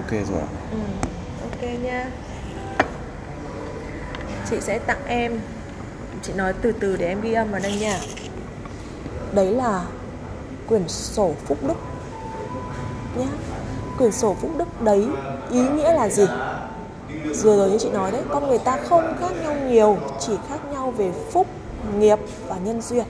[0.00, 0.40] ok rồi.
[0.40, 0.48] Ạ.
[0.70, 0.78] ừ.
[1.42, 2.10] ok nha.
[4.50, 5.40] Chị sẽ tặng em.
[6.22, 7.98] Chị nói từ từ để em ghi âm vào đây nha.
[9.32, 9.84] Đấy là
[10.68, 11.76] quyển sổ phúc đức
[13.16, 13.26] nhá.
[13.98, 15.06] Quyển sổ phúc đức đấy
[15.50, 16.26] ý nghĩa là gì?
[17.42, 20.58] Vừa rồi như chị nói đấy, con người ta không khác nhau nhiều, chỉ khác
[20.72, 21.46] nhau về phúc,
[21.98, 23.04] nghiệp và nhân duyên.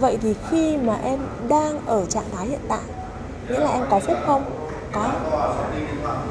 [0.00, 2.80] Vậy thì khi mà em đang ở trạng thái hiện tại,
[3.48, 4.44] nghĩa là em có phúc không?
[4.92, 5.12] Có.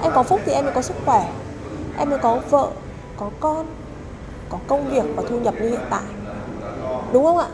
[0.03, 1.31] Em có phúc thì em mới có sức khỏe.
[1.97, 2.67] Em mới có vợ,
[3.17, 3.65] có con,
[4.49, 6.03] có công việc và thu nhập như hiện tại.
[7.13, 7.47] Đúng không ạ?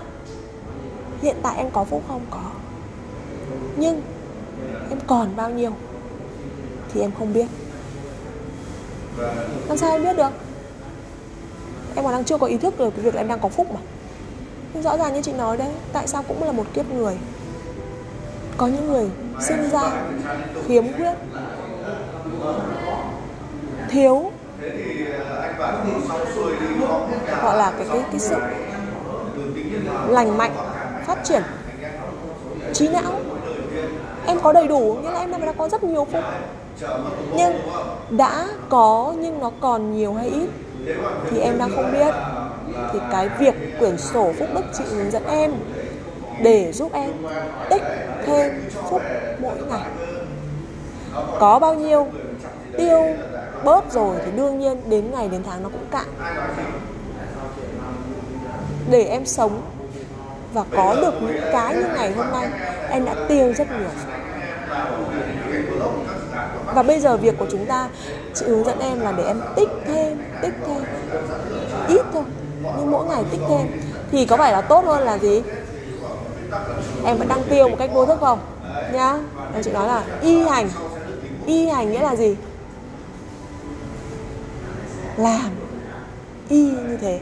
[1.21, 2.21] Hiện tại em có phúc không?
[2.31, 2.41] Có.
[3.75, 4.02] Nhưng
[4.89, 5.71] em còn bao nhiêu
[6.93, 7.47] thì em không biết.
[9.67, 10.31] Làm sao em biết được?
[11.95, 13.67] Em còn đang chưa có ý thức được cái việc là em đang có phúc
[13.73, 13.80] mà.
[14.73, 17.17] Nhưng rõ ràng như chị nói đấy, tại sao cũng là một kiếp người.
[18.58, 19.91] Có những người sinh ra
[20.67, 21.13] khiếm khuyết,
[23.89, 24.31] thiếu.
[27.44, 28.35] Gọi là cái cái cái sự
[30.07, 30.52] lành mạnh,
[31.07, 31.44] phát triển,
[32.73, 33.19] trí não.
[34.25, 36.23] Em có đầy đủ, nghĩa là em đã có rất nhiều phúc
[37.35, 37.59] nhưng
[38.09, 40.49] đã có nhưng nó còn nhiều hay ít
[41.29, 42.16] thì em đang không biết.
[42.94, 45.51] Thì cái việc quyển sổ phúc đức chị hướng dẫn em
[46.41, 47.11] để giúp em
[47.69, 47.83] tích
[48.25, 49.02] thêm phúc
[49.39, 49.89] mỗi ngày.
[51.39, 52.07] Có bao nhiêu
[52.77, 53.02] tiêu
[53.63, 56.05] bớt rồi thì đương nhiên đến ngày đến tháng nó cũng cạn.
[58.89, 59.61] Để em sống
[60.53, 62.49] và có được những cái như ngày hôm nay,
[62.89, 63.89] em đã tiêu rất nhiều.
[66.73, 67.89] Và bây giờ việc của chúng ta
[68.33, 70.83] chị hướng dẫn em là để em tích thêm tích thêm,
[71.88, 72.23] ít thôi,
[72.77, 73.67] nhưng mỗi ngày tích thêm
[74.11, 75.41] thì có phải là tốt hơn là gì?
[77.06, 78.40] Em vẫn đang tiêu một cách vô thức không?
[78.94, 79.17] Nhá.
[79.53, 80.70] Em chị nói là y hành.
[81.45, 82.36] Y hành nghĩa là gì?
[85.18, 85.50] Làm
[86.50, 87.20] y như thế.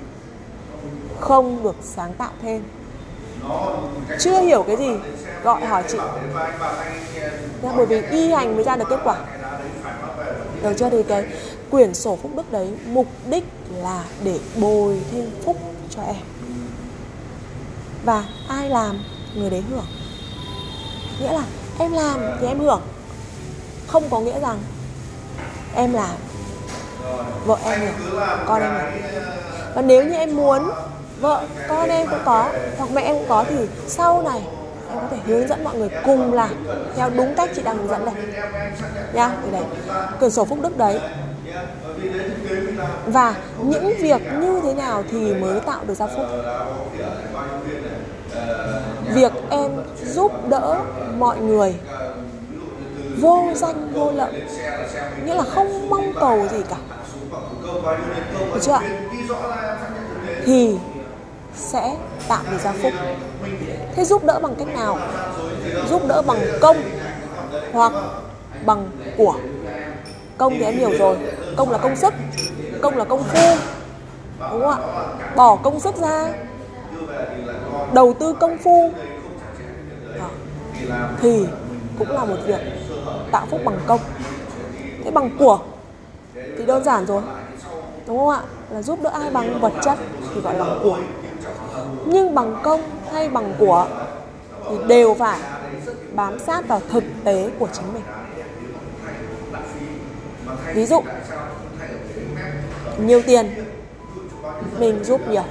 [1.20, 2.64] Không được sáng tạo thêm.
[4.19, 4.90] Chưa hiểu cái gì
[5.44, 5.97] gọi hỏi chị.
[7.62, 9.16] Nha, bởi vì y hành mới ra được kết quả.
[10.64, 10.90] Được chưa?
[10.90, 11.25] Thì cái
[11.72, 13.44] quyển sổ phúc đức đấy mục đích
[13.78, 15.58] là để bồi thêm phúc
[15.90, 16.24] cho em.
[18.06, 19.00] Và ai làm?
[19.35, 19.85] Người đấy hưởng.
[21.19, 21.44] Nghĩa là
[21.79, 22.81] em làm thì em hưởng.
[23.88, 24.57] Không có nghĩa rằng
[25.75, 26.16] em làm
[27.46, 28.94] vợ em hưởng, con em hưởng.
[29.75, 30.69] Và nếu như em muốn
[31.19, 33.56] vợ con em cũng có hoặc mẹ em cũng có thì
[33.88, 34.41] sau này
[34.90, 36.66] em có thể hướng dẫn mọi người cùng làm
[36.96, 38.16] theo đúng cách chị đang hướng dẫn đây.
[39.13, 39.63] Nha, thì đấy.
[40.19, 41.00] Cửa sổ phúc đức đấy.
[43.06, 46.25] Và những việc như thế nào thì mới tạo được ra phúc?
[49.13, 49.72] Việc em
[50.06, 50.81] giúp đỡ
[51.18, 51.75] mọi người.
[53.19, 54.34] Vô danh, vô lợi.
[55.25, 56.75] Nghĩa là không mong cầu gì cả.
[58.53, 58.81] Được chưa ạ?
[60.46, 60.78] Thì
[61.56, 61.96] sẽ
[62.28, 62.91] tạo được gia phúc.
[63.96, 65.00] Thế giúp đỡ bằng cách nào?
[65.90, 66.78] Giúp đỡ bằng công
[67.73, 67.94] hoặc
[68.66, 69.35] bằng của.
[70.38, 71.17] Công thì em hiểu rồi.
[71.57, 72.13] Công là công sức,
[72.81, 73.56] công là công phu.
[74.52, 74.78] Đúng không ạ?
[75.35, 76.34] Bỏ công sức ra
[77.94, 78.91] đầu tư công phu.
[80.19, 80.29] À,
[81.22, 81.46] thì
[82.00, 82.59] cũng là một việc
[83.31, 84.00] tạo phúc bằng công.
[85.03, 85.59] Thế bằng của
[86.57, 87.22] thì đơn giản rồi
[88.07, 88.41] đúng không ạ?
[88.69, 89.97] Là giúp đỡ ai bằng vật chất
[90.35, 91.00] thì gọi là của.
[92.06, 92.81] Nhưng bằng công
[93.13, 93.88] hay bằng của
[94.69, 95.40] thì đều phải
[96.13, 98.03] bám sát vào thực tế của chính mình.
[100.73, 101.02] Ví dụ
[102.97, 103.50] nhiều tiền
[104.79, 105.44] mình giúp nhiều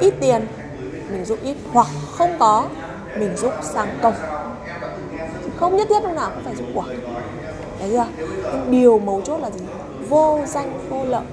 [0.00, 0.46] ít tiền
[1.12, 1.86] mình giúp ít, hoặc
[2.18, 2.66] không có,
[3.16, 4.14] mình giúp sang công.
[5.56, 6.84] Không nhất thiết lúc nào cũng phải giúp của
[7.80, 8.06] đấy chưa?
[8.52, 9.64] Nhưng điều mấu chốt là gì?
[10.08, 11.24] Vô danh, vô lợi.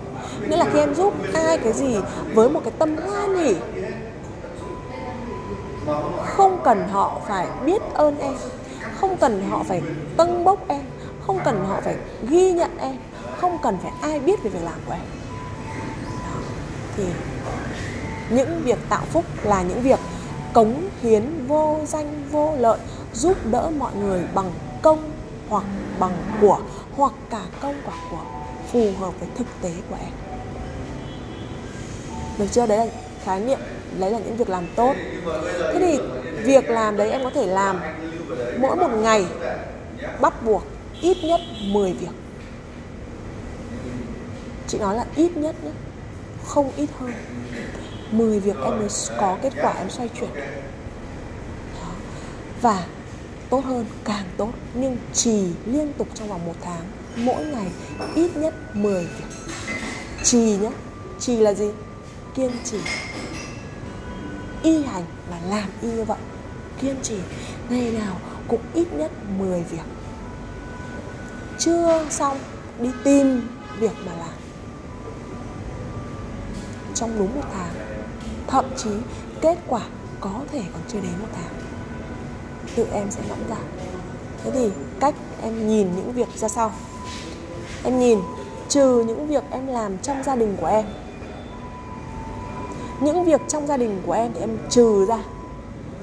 [0.48, 1.98] Nghĩa là khi em giúp ai cái gì
[2.34, 3.56] với một cái tâm hoan hỉ
[6.26, 8.34] không cần họ phải biết ơn em,
[9.00, 9.82] không cần họ phải
[10.18, 10.82] tâng bốc em,
[11.28, 11.96] không cần họ phải
[12.30, 12.96] ghi nhận em,
[13.42, 15.02] không cần phải ai biết về việc làm của em.
[16.24, 16.40] Đó.
[16.98, 17.04] thì
[18.30, 20.00] những việc tạo phúc là những việc
[20.54, 22.80] cống hiến vô danh vô lợi,
[23.14, 24.52] giúp đỡ mọi người bằng
[24.82, 25.12] công
[25.50, 25.64] hoặc
[26.00, 26.60] bằng của,
[26.96, 28.24] hoặc cả công và của,
[28.72, 30.12] phù hợp với thực tế của em.
[32.38, 32.66] Được chưa?
[32.66, 32.94] Đấy là
[33.24, 33.60] khái niệm,
[34.00, 34.94] đấy là những việc làm tốt.
[35.74, 36.00] Thế thì
[36.44, 37.80] việc làm đấy em có thể làm
[38.60, 39.26] mỗi một ngày,
[40.22, 40.64] bắt buộc
[41.02, 42.12] ít nhất 10 việc.
[44.68, 45.72] Chị nói là ít nhất nhé,
[46.46, 47.12] không ít hơn.
[48.12, 48.88] 10 việc em mới
[49.20, 50.30] có kết quả em xoay chuyển.
[51.74, 51.92] Đó.
[52.62, 52.86] và
[53.50, 56.84] tốt hơn, càng tốt, nhưng trì liên tục trong vòng một tháng,
[57.16, 57.68] mỗi ngày
[58.16, 59.56] ít nhất 10 việc.
[60.24, 60.70] Trì nhé
[61.20, 61.70] trì là gì?
[62.36, 62.78] Kiên trì.
[64.64, 66.18] Y hành là làm y như vậy,
[66.82, 67.18] kiên trì,
[67.70, 69.86] ngày nào cũng ít nhất 10 việc.
[71.60, 72.38] Chưa xong,
[72.82, 73.48] đi tìm
[73.80, 74.36] việc mà làm.
[76.96, 77.87] Trong đúng một tháng
[78.48, 78.90] thậm chí,
[79.42, 79.82] kết quả
[80.20, 81.54] có thể còn chưa đến một tháng.
[82.76, 83.58] Tự em sẽ ngẫm ra
[84.44, 86.72] thế thì cách em nhìn những việc ra sao?
[87.84, 88.20] Em nhìn
[88.70, 90.86] trừ những việc em làm trong gia đình của em.
[93.00, 95.20] Những việc trong gia đình của em thì em trừ ra.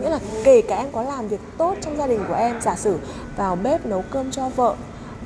[0.00, 2.76] Nghĩa là kể cả em có làm việc tốt trong gia đình của em, giả
[2.76, 2.98] sử
[3.36, 4.74] vào bếp nấu cơm cho vợ,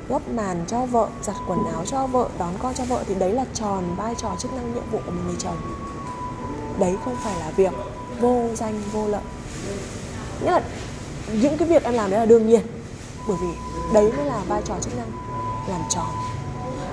[0.09, 3.33] gấp màn cho vợ, giặt quần áo cho vợ, đón con cho vợ, thì đấy
[3.33, 5.57] là tròn vai trò chức năng nhiệm vụ của một người chồng
[6.79, 7.73] đấy không phải là việc
[8.19, 9.21] vô danh, vô lợi.
[10.43, 10.61] Nghĩa là
[11.41, 12.61] những cái việc em làm đấy là đương nhiên,
[13.27, 13.47] bởi vì
[13.93, 15.11] đấy mới là vai trò chức năng,
[15.67, 16.07] làm tròn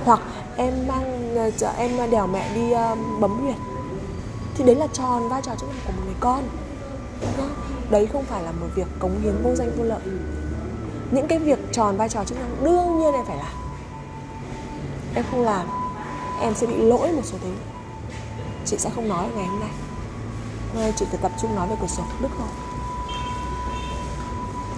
[0.05, 0.21] hoặc
[0.57, 3.57] em mang ờ, em đèo mẹ đi ờ, bấm huyệt
[4.55, 6.43] thì đấy là tròn vai trò chức năng của một người con.
[7.91, 10.01] Đấy không phải là một việc cống hiến vô danh, vô lợi.
[11.11, 13.55] Những cái việc tròn vai trò chức năng đương nhiên em phải làm.
[15.15, 15.67] Em không làm,
[16.41, 17.51] em sẽ bị lỗi một số thứ
[18.67, 19.71] chị sẽ không nói ngày hôm nay.
[20.73, 22.49] Hôm nay chị phải tập trung nói về cửa sổ đức thôi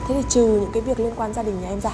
[0.09, 1.91] thế thì trừ những cái việc liên quan gia đình nhà em ra,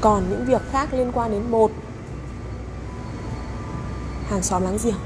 [0.00, 1.70] còn những việc khác liên quan đến một
[4.28, 4.98] hàng xóm láng giềng.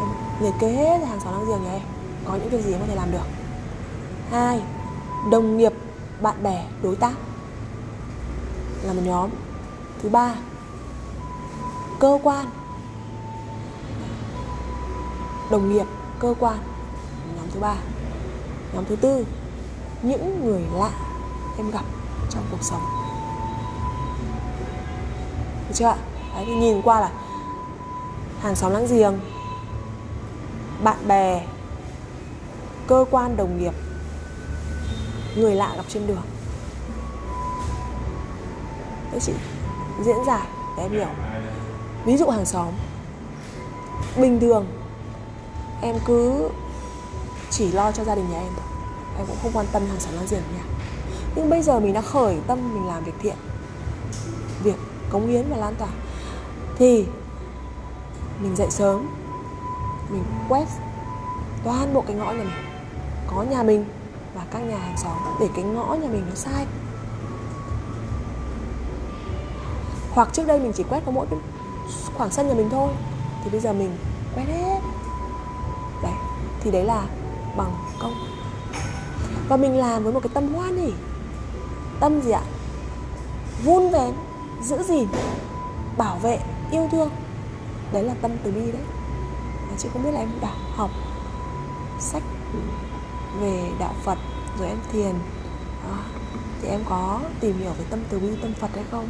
[0.00, 0.08] Em
[0.40, 1.82] liệt kê hết hàng xóm láng giềng nhà em,
[2.24, 3.24] có những việc gì em có thể làm được?
[4.30, 4.62] Hai,
[5.30, 5.72] đồng nghiệp,
[6.20, 7.14] bạn bè, đối tác
[8.82, 9.30] là một nhóm.
[10.02, 10.34] Thứ ba,
[11.98, 12.46] cơ quan
[15.50, 15.86] đồng nghiệp,
[16.18, 16.58] cơ quan.
[17.36, 17.76] Nhóm thứ ba.
[18.74, 19.26] Nhóm thứ tư.
[20.02, 20.90] Những người lạ
[21.56, 21.84] em gặp
[22.30, 22.82] trong cuộc sống.
[25.68, 25.96] Được chưa ạ?
[26.34, 27.10] Đấy, thì nhìn qua là
[28.40, 29.18] hàng xóm láng giềng,
[30.82, 31.46] bạn bè,
[32.86, 33.72] cơ quan, đồng nghiệp,
[35.36, 36.22] người lạ gặp trên đường.
[39.10, 39.32] Đấy chị,
[40.04, 41.08] diễn giải để em hiểu.
[42.04, 42.68] Ví dụ hàng xóm,
[44.16, 44.66] bình thường
[45.80, 46.48] em cứ
[47.50, 48.64] chỉ lo cho gia đình nhà em thôi.
[49.18, 50.64] Em cũng không quan tâm hàng xóm láng giềng nhà
[51.34, 53.36] nhưng bây giờ mình đã khởi tâm mình làm việc thiện,
[54.62, 54.76] việc
[55.10, 55.88] cống hiến và lan tỏa,
[56.78, 57.06] thì
[58.40, 59.08] mình dậy sớm,
[60.08, 60.68] mình quét
[61.64, 62.50] toàn bộ cái ngõ nhà mình,
[63.26, 63.84] có nhà mình
[64.34, 66.66] và các nhà hàng xóm để cái ngõ nhà mình nó sai.
[70.10, 71.38] Hoặc trước đây mình chỉ quét có mỗi cái
[72.16, 72.92] khoảng sân nhà mình thôi,
[73.44, 73.96] thì bây giờ mình
[74.34, 74.80] quét hết
[76.60, 77.06] thì đấy là
[77.56, 78.14] bằng công.
[79.48, 80.92] Và mình làm với một cái tâm hoan hỉ
[82.00, 82.42] tâm gì ạ?
[83.64, 84.12] Vun vén
[84.62, 85.08] giữ gìn
[85.96, 86.38] bảo vệ
[86.70, 87.10] yêu thương.
[87.92, 88.82] Đấy là tâm từ bi đấy.
[89.70, 90.90] Và chị không biết là em đã học
[92.00, 92.22] sách
[93.40, 94.18] về đạo phật
[94.58, 95.14] rồi em thiền.
[95.90, 95.98] À,
[96.62, 99.08] thì em có tìm hiểu về tâm từ bi tâm phật hay không?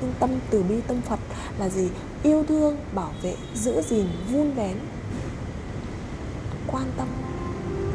[0.00, 1.18] Nhưng tâm từ bi tâm phật
[1.58, 1.88] là gì?
[2.22, 4.78] Yêu thương bảo vệ giữ gìn vun vén
[6.72, 7.06] quan tâm.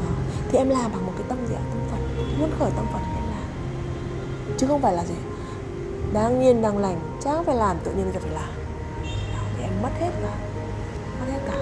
[0.08, 0.10] À,
[0.48, 1.62] thì em làm bằng một cái tâm gì ạ?
[1.70, 1.98] Tâm phật.
[2.38, 3.48] Muốn khởi tâm phật em làm.
[4.58, 5.14] Chứ không phải là gì.
[6.12, 7.00] Đang nhiên đang lành.
[7.24, 8.50] Chắc phải làm tự nhiên bây giờ phải làm.
[9.34, 10.34] Đó, thì em mất hết cả
[11.20, 11.58] mất hết cả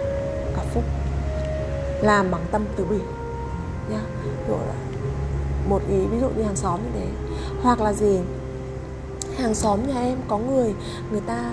[0.56, 0.85] cả phúc.
[2.02, 2.99] Làm bằng tâm từ bi.
[3.90, 4.00] Nhá.
[4.49, 4.75] Rồi là
[5.68, 7.06] một ý ví dụ như hàng xóm như thế.
[7.62, 8.18] Hoặc là gì?
[9.38, 10.75] Hàng xóm nhà em có người
[11.11, 11.44] người ta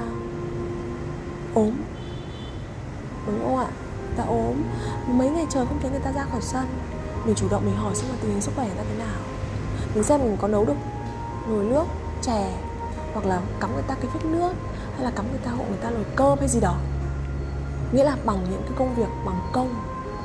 [1.54, 1.72] ốm.
[3.28, 3.68] Đúng không ạ?
[4.18, 4.64] Ta ốm.
[5.08, 6.66] Mấy ngày trời không thấy người ta ra khỏi sân.
[7.26, 9.18] Mình chủ động mình hỏi xem là tình hình sức khỏe người ta thế nào.
[9.94, 10.78] Mình xem mình có nấu được
[11.48, 11.84] nồi nước,
[12.22, 12.54] chè,
[13.14, 14.54] hoặc là cắm người ta cái phích nước,
[14.96, 16.76] hay là cắm người ta hộ người ta nồi cơm hay gì đó.
[17.92, 19.76] Nghĩa là bằng những cái công việc, bằng công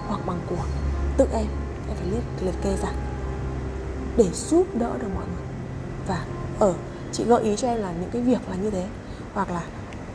[0.09, 0.65] hoặc bằng của
[1.17, 1.47] tự em
[1.89, 2.89] em phải liệt liệt kê ra
[4.17, 5.47] để giúp đỡ được mọi người.
[6.07, 6.25] Và
[6.59, 6.75] ở
[7.13, 8.87] chị gợi ý cho em là những cái việc là như thế,
[9.35, 9.63] hoặc là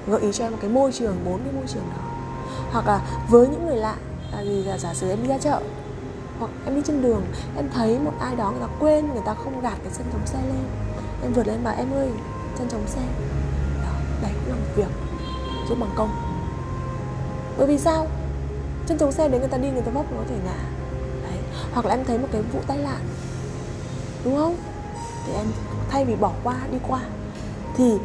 [0.07, 2.02] gợi ý cho em một cái môi trường, bốn cái môi trường đó
[2.73, 3.95] hoặc là với những người lạ.
[4.31, 5.61] Là gì giả sử em đi ra chợ,
[6.39, 7.21] hoặc em đi trên đường,
[7.55, 10.25] em thấy một ai đó người ta quên, người ta không gạt cái chân chống
[10.25, 10.63] xe lên.
[11.23, 12.09] Em vượt lên bảo, em ơi,
[12.57, 13.01] chân chống xe.
[13.83, 14.87] Đó, đấy cũng là một việc
[15.69, 16.09] giúp bằng công.
[17.57, 18.07] Bởi vì sao?
[18.87, 20.57] Chân chống xe đến người ta đi, người ta vấp có thể ngã.
[21.23, 21.37] Đấy,
[21.73, 22.99] hoặc là em thấy một cái vụ tai nạn,
[24.25, 24.55] đúng không?
[25.27, 25.45] Thì em
[25.89, 26.99] thay vì bỏ qua, đi qua.
[27.77, 27.97] Thì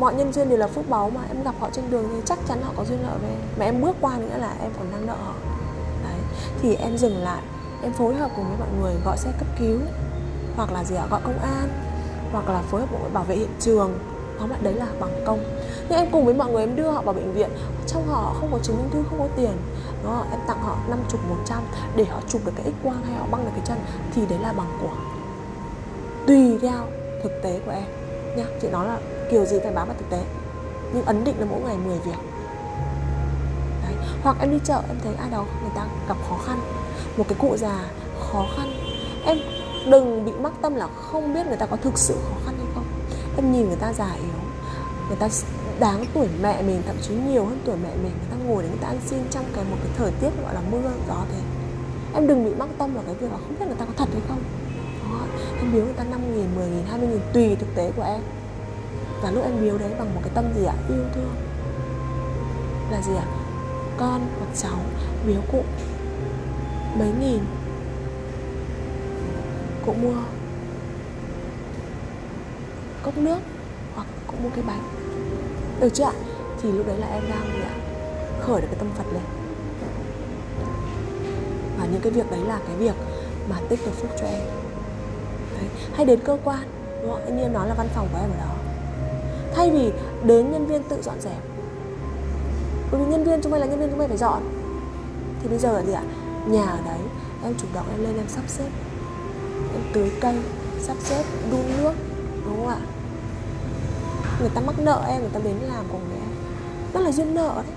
[0.00, 2.38] mọi nhân duyên đều là phúc báu mà, em gặp họ trên đường thì chắc
[2.48, 5.06] chắn họ có duyên nợ với mà em bước qua nữa là em còn đang
[5.06, 5.34] nợ họ.
[6.04, 6.18] Đấy,
[6.62, 7.42] thì em dừng lại,
[7.82, 9.78] em phối hợp cùng với mọi người gọi xe cấp cứu,
[10.56, 11.68] hoặc là gì ạ, gọi công an,
[12.32, 13.98] hoặc là phối hợp với bảo vệ hiện trường.
[14.38, 15.44] Tóm lại đấy là bằng công.
[15.88, 17.50] Nhưng em cùng với mọi người em đưa họ vào bệnh viện.
[17.86, 19.52] Trong họ không có chứng minh thư, không có tiền.
[20.04, 21.58] Đó em tặng họ 50 100
[21.96, 23.78] để họ chụp được cái x quang hay họ băng được cái chân
[24.14, 24.96] thì đấy là bằng của.
[26.26, 26.78] Tùy theo
[27.22, 27.84] thực tế của em.
[28.36, 28.98] Nha, chị nói là
[29.30, 30.22] kiểu gì phải bám vào thực tế.
[30.94, 32.18] Nhưng ấn định là mỗi ngày 10 việc.
[33.82, 33.94] Đấy.
[34.22, 36.60] hoặc em đi chợ em thấy ai đó người ta gặp khó khăn.
[37.16, 37.84] Một cái cụ già
[38.20, 38.72] khó khăn.
[39.24, 39.38] Em
[39.90, 42.66] đừng bị mắc tâm là không biết người ta có thực sự khó khăn hay
[42.74, 42.84] không.
[43.36, 44.40] Em nhìn người ta già yếu.
[45.08, 45.28] Người ta
[45.80, 48.12] đáng tuổi mẹ mình thậm chí nhiều hơn tuổi mẹ mình.
[48.12, 50.54] Người ta ngồi để người ta ăn xin trong cái một cái thời tiết gọi
[50.54, 51.40] là mưa gió thế.
[52.14, 54.08] Em đừng bị mắc tâm vào cái việc là không biết người ta có thật
[54.12, 54.42] hay không.
[55.12, 55.26] Đó.
[55.58, 58.20] em biếu người ta 5 nghìn, 10 nghìn, 20 nghìn tùy thực tế của em
[59.22, 60.74] và lúc em biếu đấy bằng một cái tâm gì ạ?
[60.88, 61.34] Yêu thương.
[62.90, 63.26] Là gì ạ?
[63.96, 64.78] Con hoặc cháu
[65.26, 65.62] biếu cụ
[66.98, 67.40] mấy nghìn.
[69.86, 70.16] Cụ mua
[73.02, 73.38] cốc nước
[73.94, 74.82] hoặc cụ mua cái bánh.
[75.80, 76.12] Được chưa ạ?
[76.62, 77.74] Thì lúc đấy là em đang gì ạ?
[78.40, 79.22] Khởi được cái tâm phật lên.
[81.78, 82.94] Và những cái việc đấy là cái việc
[83.48, 84.40] mà tích được phúc cho em.
[85.58, 85.68] Đấy.
[85.94, 86.62] hay đến cơ quan,
[87.02, 87.36] đúng không?
[87.36, 88.59] như em nói là văn phòng của em ở đó
[89.54, 89.92] thay vì
[90.24, 91.42] đến nhân viên tự dọn dẹp.
[92.90, 94.42] Bởi vì nhân viên chúng mày là nhân viên chúng mày phải dọn.
[95.42, 96.02] Thì bây giờ là gì ạ,
[96.46, 96.98] nhà ở đấy,
[97.44, 98.68] em chủ động em lên em sắp xếp.
[99.72, 100.34] Em tưới cây,
[100.80, 101.92] sắp xếp, đun nước,
[102.44, 102.78] đúng không ạ?
[104.40, 106.30] Người ta mắc nợ em, người ta đến làm cùng với em.
[106.92, 107.74] Đó là duyên nợ đấy.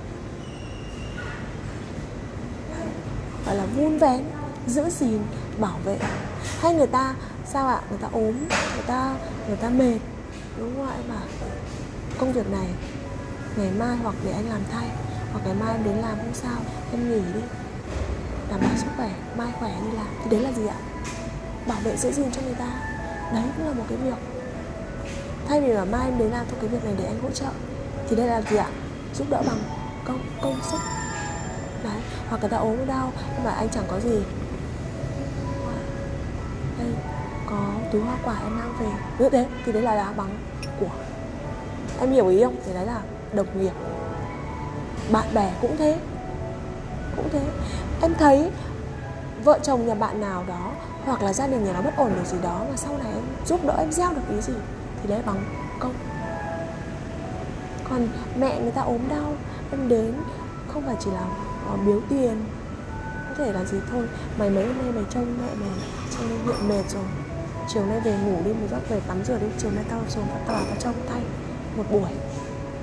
[3.45, 4.23] Gọi là vun vén,
[4.67, 5.19] giữ gìn,
[5.59, 5.97] bảo vệ.
[6.59, 7.15] Hay người ta,
[7.45, 7.81] sao ạ?
[7.89, 8.33] Người ta ốm,
[8.75, 9.15] người ta
[9.47, 9.99] người ta mệt.
[10.57, 11.42] Đúng không ạ, em bảo?
[12.23, 12.67] Công việc này.
[13.55, 14.87] Ngày mai hoặc để anh làm thay,
[15.31, 16.57] hoặc ngày mai em đến làm không sao,
[16.91, 17.41] em nghỉ đi.
[18.49, 20.07] Đảm bảo sức khỏe, mai khỏe đi làm.
[20.23, 20.75] Thì đấy là gì ạ?
[21.67, 22.67] Bảo vệ giữ gìn cho người ta.
[23.33, 24.17] Đấy cũng là một cái việc.
[25.47, 27.49] Thay vì là mai em đến làm thôi cái việc này để anh hỗ trợ,
[28.09, 28.67] thì đây là gì ạ?
[29.15, 29.59] Giúp đỡ bằng
[30.05, 30.79] công công sức.
[31.83, 34.21] Đấy, hoặc người ta ốm đau, nhưng mà anh chẳng có gì.
[36.79, 36.91] Đây,
[37.49, 38.89] có túi hoa quả em mang về.
[39.19, 40.37] Như đấy thì đấy là đá bằng
[40.79, 40.89] của
[42.03, 42.55] em hiểu ý không?
[42.65, 43.01] Thì đấy là
[43.33, 43.73] đồng nghiệp.
[45.11, 45.99] Bạn bè cũng thế.
[47.15, 47.41] Cũng thế.
[48.01, 48.51] Em thấy
[49.43, 50.71] vợ chồng nhà bạn nào đó
[51.05, 53.23] hoặc là gia đình nhà nó bất ổn được gì đó mà sau này em
[53.45, 54.53] giúp đỡ, em gieo được ý gì
[55.03, 55.43] thì đấy bằng
[55.79, 55.93] công.
[57.89, 58.07] Còn
[58.39, 59.33] mẹ người ta ốm đau,
[59.71, 60.13] em đến
[60.73, 61.25] không phải chỉ là
[61.69, 62.45] ờ, biếu tiền,
[63.29, 64.07] có thể là gì thôi.
[64.39, 65.69] Mày mấy hôm nay mày trông mẹ mày
[66.11, 67.03] trông bệnh viện mệt rồi.
[67.73, 70.25] Chiều nay về ngủ đi một giấc về tắm rửa đi, chiều nay tao xuống
[70.47, 71.21] tao tao trông thay
[71.77, 72.09] một buổi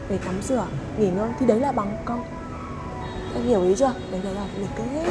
[0.09, 0.67] để tắm rửa,
[0.99, 1.29] nghỉ ngơi.
[1.41, 2.25] Thì đấy là bằng công.
[3.35, 3.93] Em hiểu ý chưa?
[4.11, 5.11] Đấy là liệt kê hết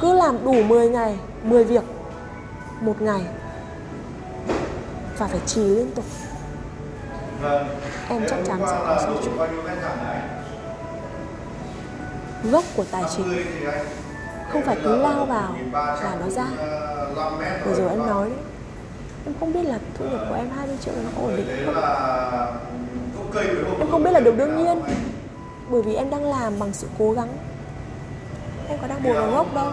[0.00, 1.84] cứ làm đủ 10 ngày 10 việc
[2.80, 3.22] một ngày.
[5.18, 6.04] Và phải trì liên tục.
[8.08, 9.36] Em chắc chắn sẽ có sự chuyển
[12.52, 13.46] gốc của tài chính
[14.52, 16.46] không phải cứ lao vào là nó ra.
[17.64, 18.38] Vừa rồi em nói đấy,
[19.24, 21.74] em không biết là thu nhập của em 20 triệu nó có ổn định không?
[23.78, 24.82] Em không biết là điều đương nhiên.
[25.70, 27.28] bởi vì em đang làm bằng sự cố gắng.
[28.68, 29.72] Em có đang buồn vào gốc đâu.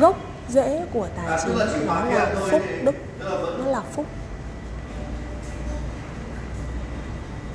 [0.00, 0.16] Gốc
[0.48, 2.94] rễ của tài chính nó là phúc đức.
[3.58, 4.06] nó là phúc.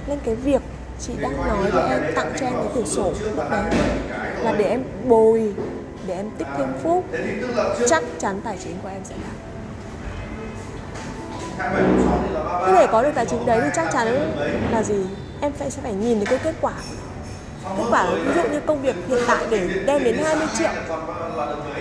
[0.08, 0.62] Nên cái việc
[1.00, 3.76] chị đang nói với em tặng cho em cái cửa sổ lúc đấy
[4.42, 5.54] là để em bồi
[6.08, 7.06] để em tích thêm phúc.
[7.90, 9.47] chắc chắn tài chính của em sẽ đạt
[11.58, 14.08] có thể có được tài chính đấy thì chắc chắn
[14.72, 15.06] là gì?
[15.42, 16.74] Em phải sẽ phải nhìn thấy cái kết quả.
[17.78, 20.70] Kết quả ví dụ như công việc hiện tại để đem đến 20 triệu.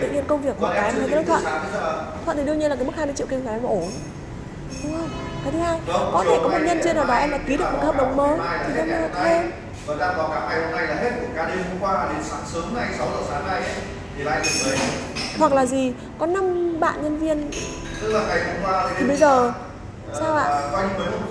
[0.01, 1.45] Tự nhiên công việc một cái em thấy cái thuận.
[2.25, 3.91] Thuận thì đương nhiên là cái mức 20 triệu kia là em ổn.
[4.85, 5.09] Đúng không?
[5.45, 7.73] Cái thứ hai có thể có một nhân duyên nào đó em đã ký được
[7.73, 9.51] một hợp đồng mới thì em mua thêm
[9.87, 12.23] và đang báo cáo ngày hôm nay là hết của ca đêm hôm qua đến
[12.25, 13.71] sáng sớm nay 6 giờ sáng nay ấy,
[14.17, 14.79] thì lại được lấy
[15.39, 15.93] hoặc là gì?
[16.19, 17.51] Có năm bạn nhân viên.
[18.03, 19.53] Tức là ngày hôm qua thì bây giờ
[20.15, 20.63] sao ạ?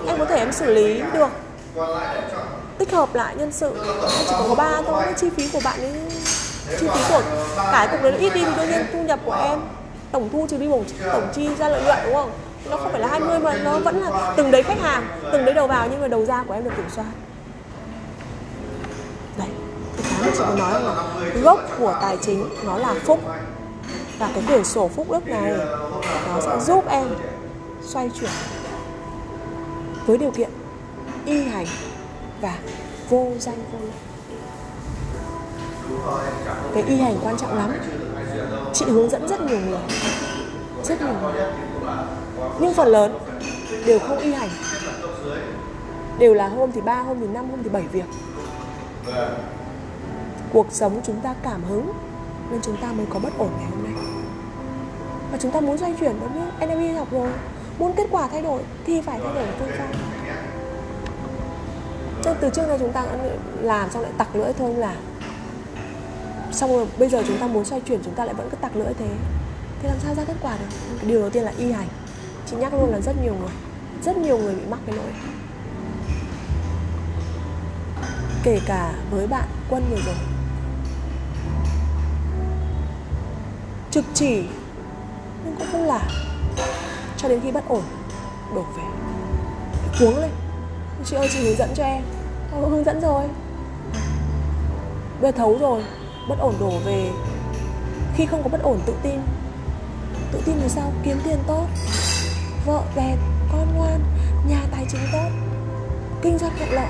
[0.07, 1.29] Em có thể em xử lý được.
[2.77, 3.71] Tích hợp lại nhân sự.
[3.85, 5.93] Em chỉ có ba thôi chi phí của bạn ấy,
[6.79, 7.21] chi phí của
[7.55, 9.59] cả cục đấy nó ít đi thì đương nhiên thu nhập của em,
[10.11, 12.31] tổng thu trừ đi bổng tổng chi ra lợi nhuận, đúng không?
[12.69, 15.53] Nó không phải là 20 mà nó vẫn là từng đấy khách hàng, từng đấy
[15.53, 17.05] đầu vào nhưng mà đầu ra của em được kiểm soát.
[19.37, 19.47] Đấy
[19.97, 20.93] cái mà chị muốn nói là
[21.41, 23.19] gốc của tài chính nó là phúc.
[24.19, 25.53] Và cái cửa sổ phúc đức này,
[26.27, 27.07] nó sẽ giúp em
[27.87, 28.31] xoay chuyển
[30.05, 30.49] với điều kiện
[31.25, 31.65] y hành
[32.41, 32.57] và
[33.09, 33.91] vô danh vô lợi.
[36.73, 37.71] Cái y hành quan trọng lắm.
[38.73, 39.79] Chị hướng dẫn rất nhiều người.
[40.83, 41.33] Rất nhiều người.
[42.59, 43.17] Nhưng phần lớn
[43.85, 44.49] đều không y hành.
[46.19, 48.05] Đều là hôm thì ba, hôm thì năm, hôm thì bảy việc.
[50.53, 51.91] Cuộc sống chúng ta cảm hứng
[52.51, 53.93] nên chúng ta mới có bất ổn ngày hôm nay.
[55.31, 56.69] Và chúng ta muốn xoay chuyển, đúng không?
[56.69, 57.29] NLP học rồi
[57.79, 59.87] muốn kết quả thay đổi thì phải thay đổi phương pháp.
[62.23, 63.05] Chứ từ trước nay chúng ta
[63.61, 64.95] làm xong lại tặc lưỡi thôi không làm
[66.51, 68.75] xong rồi, bây giờ chúng ta muốn xoay chuyển, chúng ta lại vẫn cứ tặc
[68.75, 69.07] lưỡi thế.
[69.81, 70.65] Thì làm sao ra kết quả được?
[70.97, 71.87] Cái điều đầu tiên là y hành.
[72.45, 73.51] Chị nhắc luôn là rất nhiều người,
[74.05, 75.05] rất nhiều người bị mắc cái lỗi.
[78.43, 80.15] Kể cả với bạn quân vừa rồi.
[83.91, 84.43] Trực chỉ,
[85.45, 86.07] nhưng cũng không làm
[87.25, 87.81] cho đến khi bất ổn.
[88.55, 88.83] Đổ về.
[89.99, 90.29] Cuống lên.
[91.05, 92.03] Chị ơi chị hướng dẫn cho em.
[92.51, 93.23] Ờ, hướng dẫn rồi.
[95.21, 95.83] Bây giờ thấu rồi.
[96.29, 97.09] Bất ổn đổ về.
[98.15, 99.19] Khi không có bất ổn tự tin.
[100.31, 100.91] Tự tin thì sao?
[101.03, 101.65] Kiếm tiền tốt.
[102.65, 103.17] Vợ đẹp
[103.51, 103.99] con ngoan
[104.49, 105.29] nhà tài chính tốt.
[106.21, 106.87] Kinh doanh thuận lợi.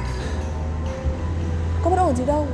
[1.84, 2.46] Có bất ổn gì đâu.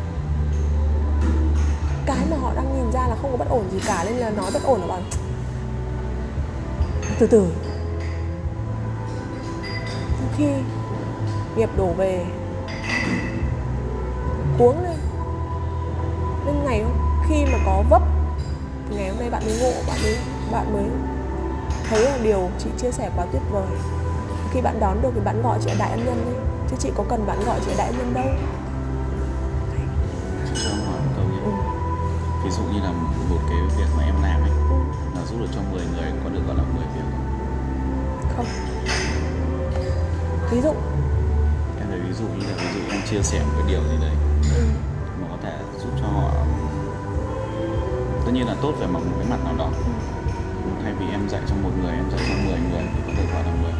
[2.05, 4.29] Cái mà họ đang nhìn ra là không có bất ổn gì cả nên là
[4.29, 5.03] nói bất ổn là bằng
[7.19, 7.47] từ từ
[10.37, 10.45] khi
[11.55, 12.25] nghiệp đổ về
[14.57, 14.97] cuống lên
[16.45, 16.83] nên ngày
[17.29, 18.01] khi mà có vấp
[18.89, 20.15] thì ngày hôm nay bạn mới ngộ bạn mới
[20.51, 20.85] bạn mới
[21.89, 23.77] thấy là điều chị chia sẻ quá tuyệt vời
[24.51, 26.33] khi bạn đón được thì bạn gọi chị là đại ân nhân đi
[26.69, 28.25] chứ chị có cần bạn gọi chị là đại ân nhân đâu
[30.63, 31.51] cho hỏi một câu nhé ừ.
[32.43, 32.91] ví dụ như là
[33.29, 34.75] một cái việc mà em làm ấy ừ.
[35.15, 37.01] là giúp được cho 10 người có được gọi là 10 việc
[38.37, 38.45] không?
[40.51, 40.73] Ví dụ.
[41.79, 43.97] Em thấy ví dụ như là ví dụ em chia sẻ một cái điều gì
[44.01, 44.15] đấy
[44.57, 44.63] ừ.
[45.21, 46.31] mà có thể giúp cho họ
[48.25, 49.69] tất nhiên là tốt về một cái mặt nào đó.
[50.65, 50.71] Ừ.
[50.83, 53.23] thay vì em dạy cho một người em dạy cho 10 người thì có thể
[53.33, 53.71] gọi là 10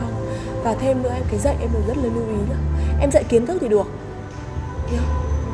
[0.00, 0.26] không.
[0.64, 2.56] Và thêm nữa em cái dạy em được rất là lưu ý nhá.
[3.00, 3.86] Em dạy kiến thức thì được.
[4.92, 5.00] Nhá.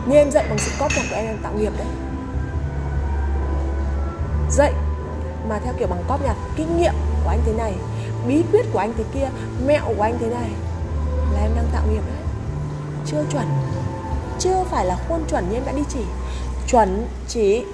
[0.07, 1.87] Như em dạy bằng sự cóp nhặt của em em tạo nghiệp đấy.
[4.51, 4.73] Dạy
[5.49, 7.75] mà theo kiểu bằng cóp nhặt kinh nghiệm của anh thế này
[8.27, 9.29] bí quyết của anh thế kia,
[9.67, 10.51] mẹo của anh thế này
[11.33, 12.23] là em đang tạo nghiệp đấy.
[13.07, 13.47] Chưa chuẩn.
[14.39, 16.01] Chưa phải là khuôn chuẩn như em đã đi chỉ.
[16.69, 17.65] Chuẩn chỉ,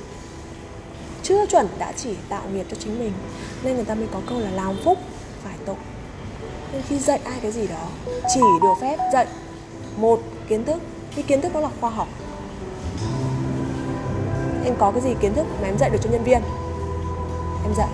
[1.22, 3.12] chưa chuẩn đã chỉ tạo nghiệp cho chính mình.
[3.62, 4.98] Nên người ta mới có câu là làm phúc
[5.44, 5.76] phải tội.
[6.72, 7.86] Nên khi dạy ai cái gì đó,
[8.34, 9.26] chỉ được phép dạy
[9.96, 10.82] một kiến thức.
[11.14, 12.08] Cái kiến thức đó là khoa học.
[14.64, 16.42] Em có cái gì kiến thức mà em dạy được cho nhân viên?
[17.64, 17.88] Em dạy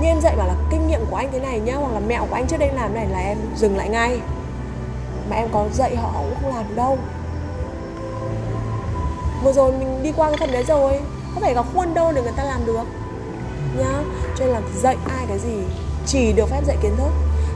[0.00, 2.26] như em dạy bảo là kinh nghiệm của anh thế này nhá, hoặc là mẹo
[2.30, 4.20] của anh trước đây làm này là em dừng lại ngay.
[5.30, 6.98] Mà em có dạy họ cũng không làm đâu.
[9.42, 11.00] Vừa rồi mình đi qua cái phần đấy rồi,
[11.34, 12.84] có phải có khuôn đâu để người ta làm được
[13.78, 14.02] nhá.
[14.36, 15.58] Cho nên là dạy ai cái gì,
[16.06, 17.10] chỉ được phép dạy kiến thức.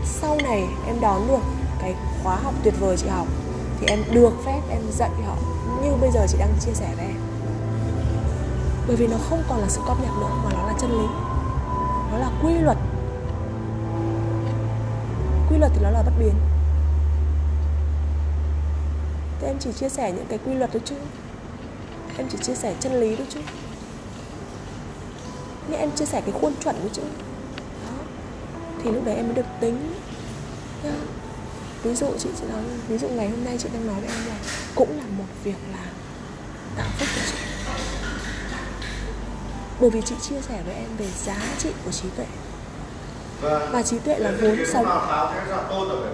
[0.05, 1.40] Sau này em đón được
[1.81, 3.26] cái khóa học tuyệt vời chị học,
[3.81, 5.35] thì em được phép em dạy họ
[5.83, 7.16] như bây giờ chị đang chia sẻ với em.
[8.87, 11.07] Bởi vì nó không còn là sự cóp nhặt nữa, mà nó là chân lý
[12.11, 12.77] nó là quy luật.
[15.51, 16.35] Quy luật thì nó là bất biến.
[19.40, 20.94] Thế em chỉ chia sẻ những cái quy luật thôi chứ.
[22.18, 23.40] Em chỉ chia sẻ chân lý thôi chứ.
[25.68, 27.03] Nhưng em chia sẻ cái khuôn chuẩn thôi chứ.
[27.85, 28.05] Đó.
[28.83, 29.92] Thì lúc đấy em mới được tính.
[30.85, 30.92] Nha.
[31.83, 34.27] ví dụ chị chị nói, ví dụ ngày hôm nay chị đang nói với em
[34.29, 34.37] là
[34.75, 35.85] cũng là một việc là
[36.77, 37.09] tạo phúc
[39.80, 42.26] bởi vì chị chia sẻ với em về giá trị của trí tuệ.
[43.70, 44.86] Và trí tuệ là vốn sống.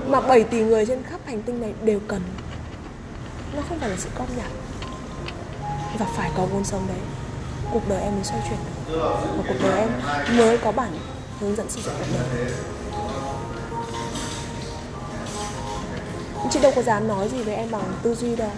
[0.06, 2.22] Mà 7 tỷ người trên khắp hành tinh này đều cần.
[3.56, 4.50] Nó không phải là sự công nhận
[5.98, 6.98] và phải có vốn sống đấy.
[7.72, 9.00] Cuộc đời em mới xoay chuyển được.
[9.36, 9.90] Và cuộc đời em
[10.36, 10.98] mới có bản
[11.40, 11.94] hướng dẫn sử dụng.
[11.98, 12.48] cuộc đời
[16.50, 18.50] chị đâu có dám nói gì với em bằng tư duy đâu.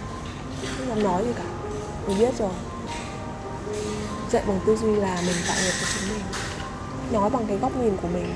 [0.77, 1.43] Không dám nói gì cả.
[2.07, 2.51] Mình biết rồi
[4.31, 6.23] dạy bằng tư duy là mình tạo nghiệp cho chính mình.
[7.11, 8.33] Nói bằng cái góc nhìn của mình.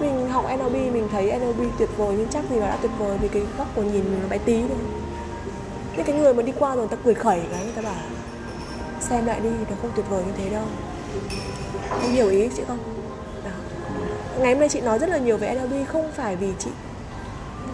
[0.00, 3.18] Mình học NLP mình thấy NLP tuyệt vời nhưng chắc gì nó đã tuyệt vời
[3.22, 4.78] vì cái góc của nhìn mình nó bé tí thôi.
[5.96, 7.94] Những cái người mà đi qua rồi người ta cười khẩy cái, người ta bảo,
[9.00, 10.64] xem lại đi, nó không tuyệt vời như thế đâu.
[11.90, 12.78] Không hiểu ý chị không?
[13.44, 13.50] Đó.
[14.38, 16.70] ngày hôm nay chị nói rất là nhiều về NLP không phải vì chị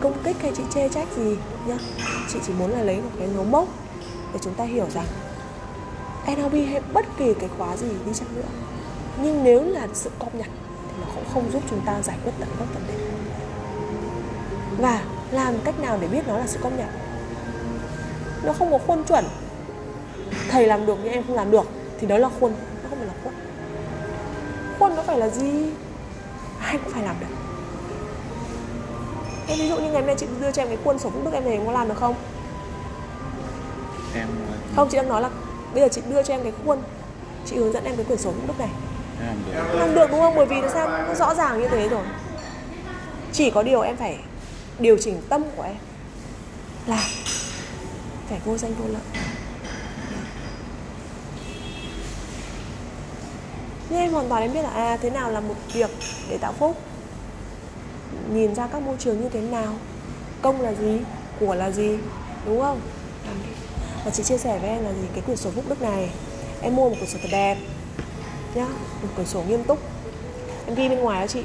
[0.01, 1.37] công kích hay chị chê trách gì
[1.67, 1.77] nhá.
[2.33, 3.69] Chị chỉ muốn là lấy một cái dấu mốc
[4.33, 5.07] để chúng ta hiểu rằng
[6.27, 8.49] NLP hay bất kỳ cái khóa gì đi chăng nữa.
[9.23, 10.49] Nhưng nếu là sự công nhận
[10.89, 12.95] thì nó cũng không giúp chúng ta giải quyết tận gốc vấn đề.
[14.79, 16.89] Và làm cách nào để biết nó là sự công nhận
[18.45, 19.25] nó không có khuôn chuẩn.
[20.51, 21.69] Thầy làm được nhưng em không làm được
[22.01, 22.53] thì đó là khuôn
[22.83, 23.33] nó không phải là khuôn.
[24.79, 25.71] Khuôn nó phải là gì?
[26.61, 27.27] Ai cũng phải làm được.
[29.49, 31.25] Em ví dụ như ngày hôm nay chị đưa cho em cái khuôn sổ phúc
[31.25, 32.15] đức em về em có làm được không?
[34.15, 34.29] Em
[34.77, 35.31] không chị đang nói là
[35.75, 36.79] bây giờ chị đưa cho em cái khuôn.
[37.47, 38.69] Chị hướng dẫn em cái quyển sổ đức này.
[39.73, 40.35] Làm được đúng không?
[40.37, 40.89] Bởi vì nó sao?
[40.89, 42.05] Nó rõ ràng như thế rồi.
[43.33, 44.19] Chỉ có điều em phải
[44.79, 45.77] điều chỉnh tâm của em.
[46.87, 47.05] Là
[48.29, 49.03] phải vô danh vô lợi.
[53.91, 55.91] Nhưng em hoàn toàn em biết là à thế nào là một việc
[56.31, 56.77] để tạo phúc?
[58.33, 59.75] Nhìn ra các môi trường như thế nào?
[60.43, 60.99] Công là gì?
[61.41, 61.99] Của là gì?
[62.47, 62.81] Đúng không
[64.05, 65.09] và chị chia sẻ với em là gì?
[65.13, 66.11] Cái quyển sổ phúc đức này
[66.63, 67.57] em mua một quyển sổ thật đẹp
[68.55, 68.67] nhá
[69.03, 69.79] một quyển sổ nghiêm túc.
[70.67, 71.43] Em ghi bên ngoài đó chị.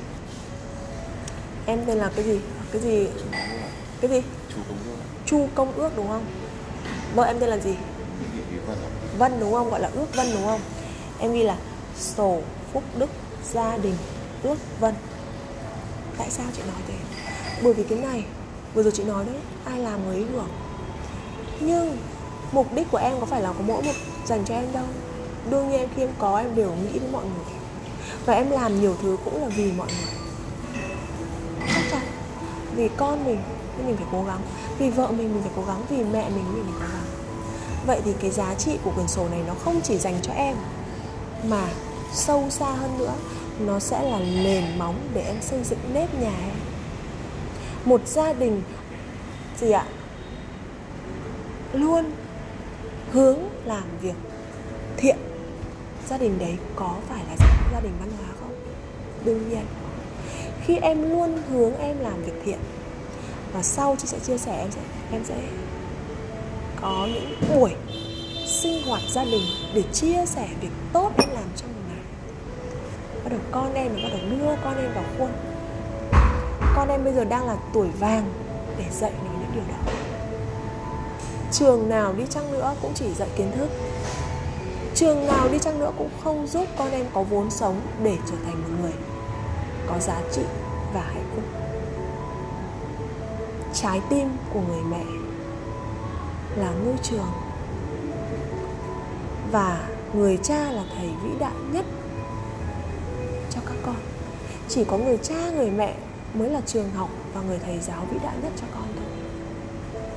[1.65, 2.39] Em tên là cái gì?
[2.71, 3.07] Cái gì?
[4.01, 4.21] Cái gì?
[4.49, 4.97] Chú công ước.
[5.25, 6.25] Chu công ước đúng không?
[7.15, 7.75] Vợ em tên là gì?
[9.17, 9.69] Vân đúng không?
[9.69, 10.59] Gọi là ước vân đúng không?
[11.19, 11.57] Em ghi là
[11.99, 12.41] sổ
[12.73, 13.09] phúc đức
[13.53, 13.95] gia đình
[14.43, 14.93] ước vân.
[16.17, 16.93] Tại sao chị nói thế?
[17.63, 18.23] Bởi vì cái này
[18.73, 20.49] vừa rồi chị nói đấy ai làm người ấy hưởng
[21.59, 21.97] nhưng
[22.55, 23.91] mục đích của em có phải là có mỗi một
[24.25, 24.85] dành cho em đâu.
[25.49, 27.55] Đương nhiên khi em có, em đều nghĩ đến mọi người.
[28.25, 30.13] Và em làm nhiều thứ cũng là vì mọi người.
[31.67, 32.01] Chắc chắn.
[32.75, 33.39] Vì con mình
[33.77, 34.41] nên mình phải cố gắng.
[34.77, 35.81] Vì vợ mình mình phải cố gắng.
[35.89, 37.05] Vì mẹ mình mình phải cố gắng.
[37.87, 40.55] Vậy thì cái giá trị của quyển sổ này nó không chỉ dành cho em,
[41.43, 41.67] mà
[42.13, 43.13] sâu xa hơn nữa,
[43.59, 46.55] nó sẽ là nền móng để em xây dựng nếp nhà em.
[47.85, 48.61] Một gia đình,
[49.59, 49.85] gì ạ?
[51.73, 52.05] Luôn
[53.11, 54.15] hướng làm việc
[54.97, 55.17] thiện,
[56.09, 57.35] gia đình đấy có phải là
[57.73, 58.55] gia đình văn hóa không?
[59.25, 59.65] Đương nhiên.
[60.65, 62.59] Khi em luôn hướng em làm việc thiện,
[63.53, 65.35] và sau chị sẽ chia sẻ, em sẽ em sẽ
[66.81, 67.71] có những buổi
[68.47, 69.43] sinh hoạt gia đình
[69.75, 72.03] để chia sẻ việc tốt em làm trong một ngày.
[73.23, 75.29] Bắt đầu con em bắt đầu đưa con em vào khuôn.
[76.75, 78.33] Con em bây giờ đang là tuổi vàng
[78.77, 79.91] để dạy mình những điều đó
[81.59, 83.69] trường nào đi chăng nữa cũng chỉ dạy kiến thức.
[84.95, 88.35] Trường nào đi chăng nữa cũng không giúp con em có vốn sống để trở
[88.45, 88.93] thành một người
[89.87, 90.41] có giá trị
[90.93, 91.43] và hạnh phúc.
[93.73, 95.03] Trái tim của người mẹ
[96.55, 97.31] là ngôi trường
[99.51, 101.85] và người cha là thầy vĩ đại nhất
[103.51, 103.95] cho các con.
[104.69, 105.95] Chỉ có người cha, người mẹ
[106.33, 109.05] mới là trường học và người thầy giáo vĩ đại nhất cho con thôi.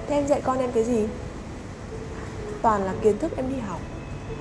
[0.08, 1.06] Thế em dạy con em cái gì?
[2.62, 3.80] Toàn là kiến thức em đi học.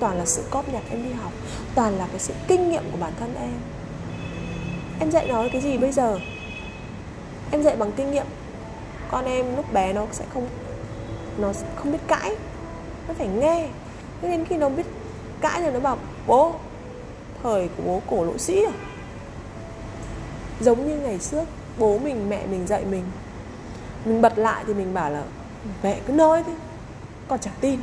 [0.00, 1.32] Toàn là sự cóp nhặt em đi học.
[1.74, 3.54] Toàn là cái sự kinh nghiệm của bản thân em.
[5.00, 6.18] Em dạy nó cái gì bây giờ?
[7.50, 8.26] Em dạy bằng kinh nghiệm.
[9.10, 10.48] Con em lúc bé nó sẽ không,
[11.38, 12.36] nó không biết cãi.
[13.08, 13.68] Nó phải nghe.
[14.22, 14.86] Thế nên khi nó biết
[15.40, 16.54] cãi rồi nó bảo, bố,
[17.42, 18.72] thời của bố cổ lỗ sĩ à?
[20.60, 21.44] giống như ngày trước
[21.78, 23.04] bố mình, mẹ mình dạy mình.
[24.04, 25.22] Mình bật lại thì mình bảo là,
[25.82, 26.52] mẹ cứ nói thế,
[27.28, 27.80] con chẳng tin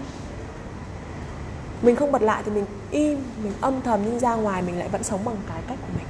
[1.86, 4.89] mình không bật lại thì mình im mình âm thầm nhưng ra ngoài mình lại
[4.89, 6.06] vẫn sống bằng cái cách của mình.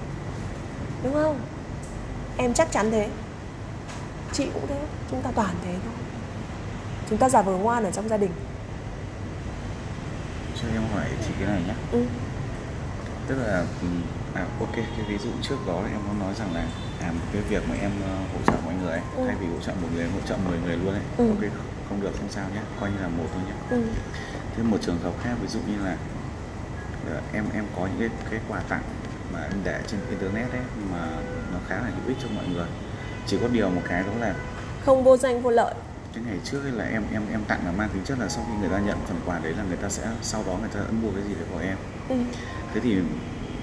[1.03, 1.39] Đúng không?
[2.38, 3.09] Em chắc chắn thế.
[4.33, 4.79] Chị cũng thế
[5.11, 5.93] chúng ta toàn thế thôi.
[7.09, 8.31] Chúng ta giả vờ ngoan ở trong gia đình.
[10.61, 12.05] Cho em hỏi chị cái này nhé ừ.
[13.27, 13.63] tức là
[14.33, 16.65] à ok cái ví dụ trước đó em có nói rằng là
[17.01, 19.23] à cái việc mà em ờ, hỗ trợ mọi người ấy, Ừ.
[19.27, 21.01] thay vì hỗ trợ một người hỗ trợ 10 người luôn ấy.
[21.17, 21.29] Ừ.
[21.29, 21.51] ok
[21.89, 23.81] không được không sao nhé coi như là một thôi nhé Ừ.
[24.57, 25.97] thế một trường hợp khác ví dụ như là
[27.09, 28.81] ờ, em em có những cái cái quà tặng
[29.33, 31.07] mà em để trên internet ấy mà
[31.53, 32.65] nó khá là hữu ích cho mọi người
[33.27, 34.35] chỉ có điều một cái đó là
[34.85, 35.73] không vô danh vô lợi
[36.13, 38.45] cái ngày trước ấy là em em em tặng là mang tính chất là sau
[38.47, 40.79] khi người ta nhận phần quà đấy là người ta sẽ sau đó người ta
[40.79, 41.77] ấn mua cái gì đấy của em
[42.09, 42.15] ừ.
[42.73, 42.97] thế thì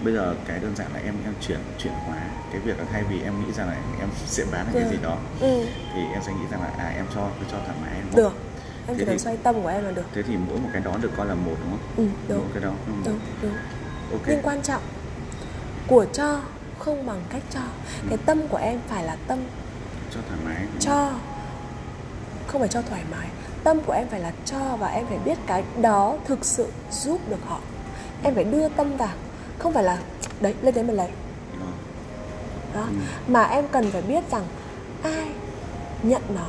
[0.05, 2.17] bây giờ cái đơn giản là em em chuyển chuyển hóa
[2.53, 4.91] cái việc là thay vì em nghĩ rằng là em sẽ bán được cái Ừ.
[4.91, 5.67] gì đó Ừ.
[5.95, 8.33] thì em sẽ nghĩ rằng là à em cho cứ cho thoải mái em được
[8.87, 10.05] em chỉ cần xoay tâm của em là được.
[10.15, 11.79] thế thì mỗi một cái đó được coi là một đúng không?
[11.97, 12.49] Ừ, mỗi đúng.
[12.55, 13.53] cái đó một đúng đúng.
[14.13, 14.23] Ok.
[14.27, 14.83] Nhưng quan trọng
[15.87, 16.41] của cho
[16.79, 17.61] không bằng cách cho.
[18.09, 19.39] Cái tâm của em phải là tâm
[20.15, 21.13] cho thoải mái cho.
[22.47, 23.29] Không phải cho thoải mái.
[23.65, 27.21] Tâm của em phải là cho và em phải biết cái đó thực sự giúp
[27.29, 27.61] được họ.
[28.23, 29.15] Em phải đưa tâm vào.
[29.59, 29.99] Không phải là
[30.41, 31.09] đấy lên đấy mình lấy
[32.75, 32.81] đó.
[32.81, 32.93] Ừ.
[33.27, 34.45] mà em cần phải biết rằng
[35.03, 35.29] ai
[36.03, 36.49] nhận nó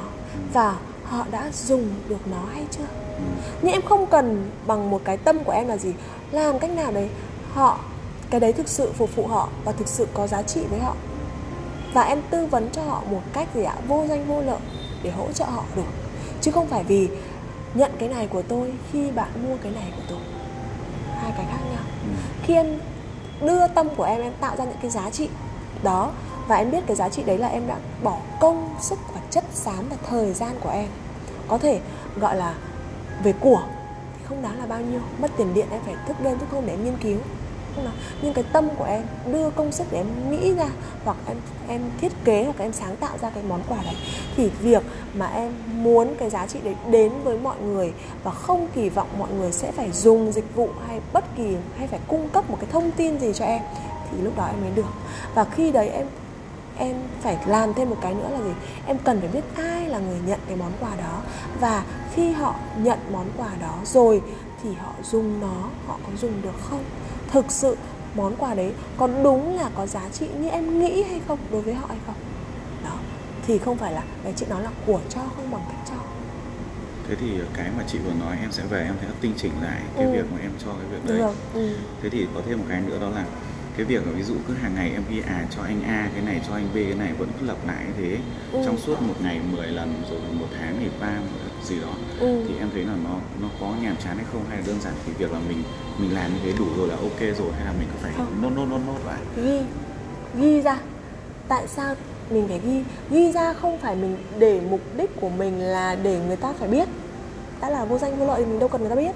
[0.53, 0.75] và
[1.13, 2.85] họ đã dùng được nó hay chưa?
[3.17, 3.23] Ừ.
[3.61, 5.93] nhưng em không cần bằng một cái tâm của em là gì?
[6.31, 7.09] Làm cách nào đấy
[7.53, 7.79] họ
[8.29, 10.95] cái đấy thực sự phục vụ họ và thực sự có giá trị với họ.
[11.93, 13.75] Và em tư vấn cho họ một cách gì ạ?
[13.87, 14.59] Vô danh vô lợi
[15.03, 15.87] để hỗ trợ họ được.
[16.41, 17.09] Chứ không phải vì
[17.73, 20.19] nhận cái này của tôi khi bạn mua cái này của tôi.
[21.21, 21.83] Hai cái khác nhau.
[22.03, 22.09] Ừ.
[22.43, 22.79] khi em
[23.41, 25.29] đưa tâm của em em tạo ra những cái giá trị
[25.83, 26.11] đó
[26.47, 29.43] và em biết cái giá trị đấy là em đã bỏ công sức và chất
[29.53, 30.87] xám và thời gian của em
[31.53, 31.79] có thể
[32.19, 32.53] gọi là
[33.23, 33.63] về của,
[34.17, 34.99] thì không đáng là bao nhiêu.
[35.21, 37.17] Mất tiền điện em phải thức đêm thức hôm để em nghiên cứu.
[37.75, 40.69] Không nào nhưng cái tâm của em, đưa công sức để em nghĩ ra,
[41.05, 41.37] hoặc em
[41.67, 43.95] em thiết kế, hoặc em sáng tạo ra cái món quà đấy,
[44.35, 48.67] thì việc mà em muốn cái giá trị đấy đến với mọi người và không
[48.75, 52.29] kỳ vọng mọi người sẽ phải dùng dịch vụ hay bất kỳ, hay phải cung
[52.29, 53.61] cấp một cái thông tin gì cho em,
[54.11, 54.89] thì lúc đó em mới được.
[55.35, 56.07] Và khi đấy em
[56.77, 58.51] em phải làm thêm một cái nữa là gì?
[58.85, 61.21] Em cần phải biết ai là người nhận cái món quà đó.
[61.59, 61.83] Và
[62.13, 64.21] khi họ nhận món quà đó rồi
[64.63, 66.83] thì họ dùng nó họ có dùng được không?
[67.31, 67.77] Thực sự
[68.15, 71.61] món quà đấy có đúng là có giá trị như em nghĩ hay không đối
[71.61, 72.15] với họ hay không?
[72.85, 72.95] Đó
[73.47, 75.95] thì không phải là cái chị nói là của cho không bằng cách cho.
[77.09, 79.81] Thế thì cái mà chị vừa nói em sẽ về em sẽ tinh chỉnh lại
[79.95, 80.11] cái Ừ.
[80.11, 81.31] việc mà em cho cái việc đấy.
[81.53, 81.75] ừ.
[82.03, 83.25] thế thì có thêm một cái nữa đó là
[83.77, 86.23] cái việc là ví dụ cứ hàng ngày em ghi à cho anh A cái
[86.25, 88.17] này cho anh B cái này vẫn cứ lặp lại thế.
[88.51, 88.61] Ừ.
[88.65, 91.11] trong suốt một ngày 10 lần rồi một tháng thì ba
[91.63, 92.45] gì đó Ừ.
[92.47, 94.41] thì em thấy là nó nó có nhàm chán hay không?
[94.49, 95.63] Hay là đơn giản thì việc là mình
[95.97, 98.41] mình làm như thế đủ rồi là ok rồi hay là mình cứ phải Không.
[98.41, 99.19] nốt nốt nốt nốt lại?
[99.37, 99.59] Ghi
[100.41, 100.77] ghi ra.
[101.47, 101.95] Tại sao
[102.31, 102.83] mình phải ghi?
[103.09, 106.67] Ghi ra không phải mình để mục đích của mình là để người ta phải
[106.67, 106.87] biết.
[107.61, 109.11] Đã là vô danh vô lợi thì mình đâu cần người ta biết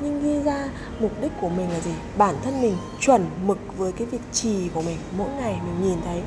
[0.00, 0.68] nhưng ghi ra
[1.00, 1.90] mục đích của mình là gì?
[2.18, 4.98] Bản thân mình chuẩn mực với cái việc trì của mình.
[5.16, 6.22] Mỗi ngày mình nhìn thấy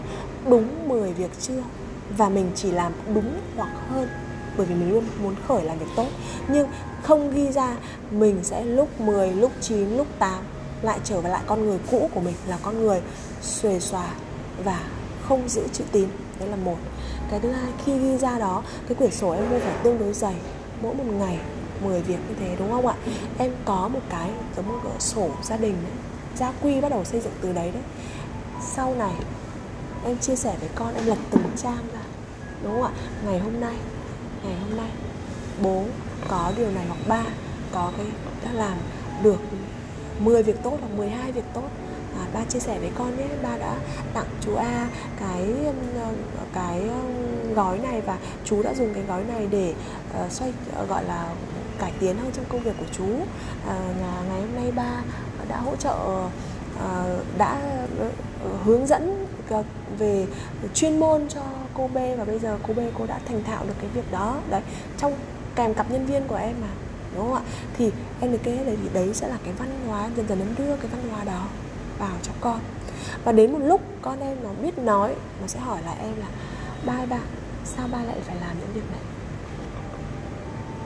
[0.49, 1.63] đúng 10 việc chưa?
[2.17, 4.09] Và mình chỉ làm đúng hoặc hơn.
[4.57, 6.07] Bởi vì mình luôn muốn khởi làm việc tốt.
[6.47, 6.67] Nhưng
[7.03, 7.75] không ghi ra
[8.11, 10.43] mình sẽ lúc 10, lúc 9, lúc 8
[10.81, 13.01] lại trở về lại con người cũ của mình là con người
[13.41, 14.07] xuề xòa
[14.63, 14.79] và
[15.27, 16.07] không giữ chữ tín.
[16.39, 16.77] Đấy là một.
[17.31, 20.13] Cái thứ hai khi ghi ra đó cái quyển sổ em mua phải tương đối
[20.13, 20.35] dày.
[20.81, 21.39] Mỗi một ngày
[21.83, 22.95] 10 việc như thế đúng không ạ?
[23.37, 25.93] Em có một cái giống một cái sổ gia đình đấy
[26.35, 27.83] gia quy bắt đầu xây dựng từ đấy đấy.
[28.61, 29.13] Sau này
[30.05, 32.01] em chia sẻ với con em lật từng trang ra
[32.63, 32.91] đúng không ạ?
[33.25, 33.75] Ngày hôm nay
[34.43, 34.89] ngày hôm nay
[35.61, 35.83] bố
[36.27, 37.23] có điều này hoặc ba
[37.71, 38.05] có cái
[38.45, 38.77] đã làm
[39.23, 39.39] được
[40.19, 41.69] 10 việc tốt hoặc 12 việc tốt.
[42.19, 43.75] À, ba chia sẻ với con nhé ba đã
[44.13, 44.87] tặng chú A
[45.19, 45.53] cái
[45.99, 46.13] ờ,
[46.53, 46.99] cái ờ,
[47.55, 49.73] gói này và chú đã dùng cái gói này để
[50.25, 51.29] uh, xoay uh, gọi là
[51.81, 53.07] cải tiến hơn trong công việc của chú.
[53.67, 55.01] À, ngày, ngày hôm nay ba
[55.49, 55.95] đã hỗ trợ
[56.79, 56.89] à,
[57.37, 57.61] đã
[57.99, 58.09] ờ,
[58.63, 59.63] hướng dẫn à,
[59.97, 60.25] về
[60.73, 61.41] chuyên môn cho
[61.73, 64.37] cô B và bây giờ cô B cô đã thành thạo được cái việc đó.
[64.49, 64.61] Đấy
[64.97, 65.13] trong
[65.55, 66.67] kèm cặp nhân viên của em mà
[67.15, 67.41] đúng không ạ?
[67.77, 67.91] Thì
[68.21, 70.75] em được kế đấy thì đấy sẽ là cái văn hóa dần dần em đưa
[70.75, 71.47] cái văn hóa đó
[71.99, 72.59] vào cho con.
[73.23, 76.27] Và đến một lúc con em nó biết nói nó sẽ hỏi lại em là
[76.85, 77.19] ba ba
[77.65, 79.10] sao ba lại phải làm những việc này?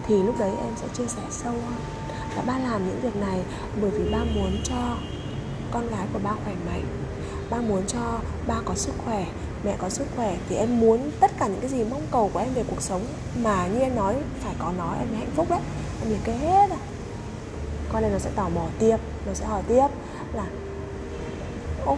[0.08, 1.80] Thì lúc đấy em sẽ chia sẻ sâu hơn
[2.36, 3.40] là ba làm những việc này
[3.82, 4.98] bởi vì ba muốn cho
[5.72, 6.84] con gái của ba khỏe mạnh.
[7.50, 9.26] Ba muốn cho ba có sức khỏe,
[9.64, 12.40] mẹ có sức khỏe thì em muốn tất cả những cái gì mong cầu của
[12.40, 13.02] em về cuộc sống
[13.44, 15.60] mà như em nói, phải có nó em mới hạnh phúc đấy.
[16.02, 16.80] Em liệt kê hết rồi
[17.92, 19.88] con này nó sẽ tò mò tiếp, nó sẽ hỏi tiếp
[20.34, 20.46] là,
[21.86, 21.98] ô,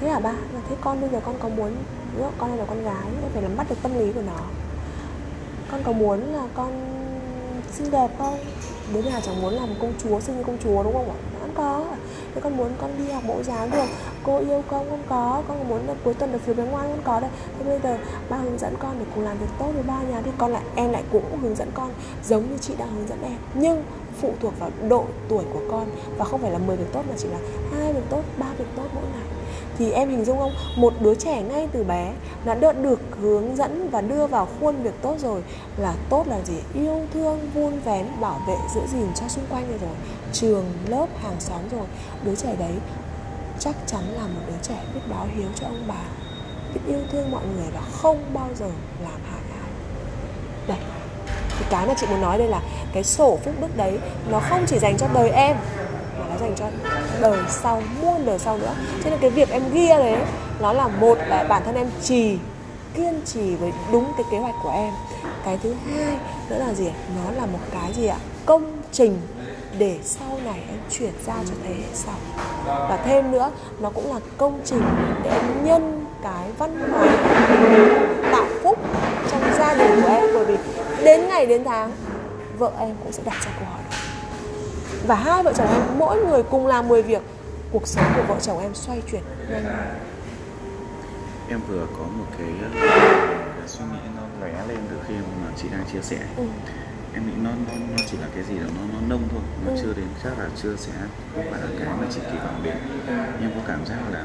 [0.00, 0.32] thế hả ba?
[0.32, 1.76] Là thế con bây giờ con có muốn
[2.38, 3.06] con này là con gái?
[3.22, 4.40] Em phải nắm bắt được tâm lý của nó.
[5.70, 6.97] Con có muốn là con
[7.72, 8.38] xinh đẹp không?
[8.94, 11.16] Đứa nào chẳng muốn làm công chúa xinh như công chúa đúng không ạ?
[11.40, 11.84] Vẫn có.
[12.34, 13.86] Thế con muốn con đi học mẫu giáo được.
[14.24, 15.42] Cô yêu con không có.
[15.48, 17.98] Con muốn là cuối tuần được phiếu bé ngoan con có đây thế bây giờ
[18.30, 20.62] ba hướng dẫn con để cùng làm việc tốt với ba nhà thì con lại,
[20.76, 21.90] em lại cũng hướng dẫn con
[22.24, 23.36] giống như chị đang hướng dẫn em.
[23.54, 23.84] Nhưng
[24.20, 25.86] phụ thuộc vào độ tuổi của con.
[26.18, 27.38] Và không phải là 10 việc tốt mà chỉ là
[27.72, 29.37] hai việc tốt, ba việc tốt mỗi ngày
[29.78, 30.52] thì em hình dung không?
[30.76, 32.12] Một đứa trẻ ngay từ bé
[32.44, 35.42] nó đã được hướng dẫn và đưa vào khuôn việc tốt rồi
[35.76, 36.58] là tốt là gì?
[36.74, 39.96] Yêu thương vun vén bảo vệ giữ gìn cho xung quanh rồi, rồi.
[40.32, 41.86] Trường lớp hàng xóm rồi.
[42.24, 42.72] Đứa trẻ đấy
[43.58, 46.02] chắc chắn là một đứa trẻ biết báo hiếu cho ông bà.
[46.74, 48.70] Biết yêu thương mọi người và không bao giờ
[49.02, 49.70] làm hại ai.
[50.68, 50.78] Đây.
[51.58, 52.62] Thì cái mà chị muốn nói đây là
[52.92, 53.98] cái sổ phúc đức đấy
[54.30, 55.56] nó không chỉ dành cho đời em
[56.40, 56.66] dành cho
[57.20, 58.74] đời sau, muôn đời sau nữa.
[59.04, 60.16] Cho nên cái việc em ghi ra đấy,
[60.60, 62.38] nó là một là bản thân em trì,
[62.94, 64.92] kiên trì với đúng cái kế hoạch của em.
[65.44, 66.16] Cái thứ hai
[66.48, 68.16] nữa là gì nó là một cái gì ạ?
[68.46, 69.20] Công trình
[69.78, 72.14] để sau này em chuyển giao cho thế hệ sau.
[72.66, 74.82] Và thêm nữa, nó cũng là công trình
[75.22, 77.06] để em nhân cái văn hóa
[78.32, 78.78] tạo phúc
[79.30, 80.24] trong gia đình của em.
[80.34, 80.56] Bởi vì
[81.04, 81.90] đến ngày đến tháng,
[82.58, 83.80] vợ em cũng sẽ đặt ra câu hỏi.
[83.90, 83.97] đó
[85.08, 87.22] và hai vợ chồng em mỗi người cùng làm 10 việc.
[87.72, 89.22] Cuộc sống của vợ chồng em xoay chuyển.
[89.50, 89.64] Nhanh
[91.48, 92.48] em vừa có một cái,
[93.58, 96.18] cái suy nghĩ nó lóe lên từ khi mà chị đang chia sẻ.
[96.36, 96.44] Ừ.
[97.14, 99.40] em nghĩ nó, nó nó chỉ là cái gì đó nó nó nông thôi.
[99.66, 99.78] Nó Ừ.
[99.82, 100.92] chưa đến chắc là chưa sẽ
[101.34, 102.76] không phải là cái mà chị kỳ vọng đến.
[103.40, 104.24] Nhưng em có cảm giác là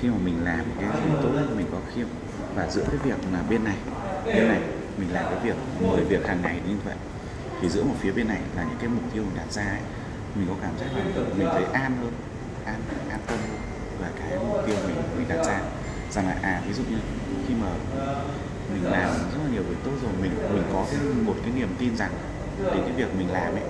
[0.00, 2.06] khi mà mình làm cái gì tốt mình có khiêm
[2.54, 3.76] và giữa cái việc là bên này
[4.26, 4.60] bên này
[4.98, 6.94] mình làm cái việc 10 việc hàng ngày như vậy
[7.62, 9.80] thì giữa một phía bên này là những cái mục tiêu mình đặt ra ấy,
[10.38, 12.12] mình có cảm giác là mình thấy an hơn
[12.64, 13.58] an an tâm hơn
[14.00, 15.60] và cái mục tiêu mình mình đặt ra.
[16.10, 16.96] Rằng là à ví dụ như
[17.48, 17.68] khi mà
[18.72, 21.68] mình làm rất là nhiều việc tốt rồi mình mình có cái một cái niềm
[21.78, 22.10] tin rằng
[22.58, 23.64] đến cái việc mình làm ấy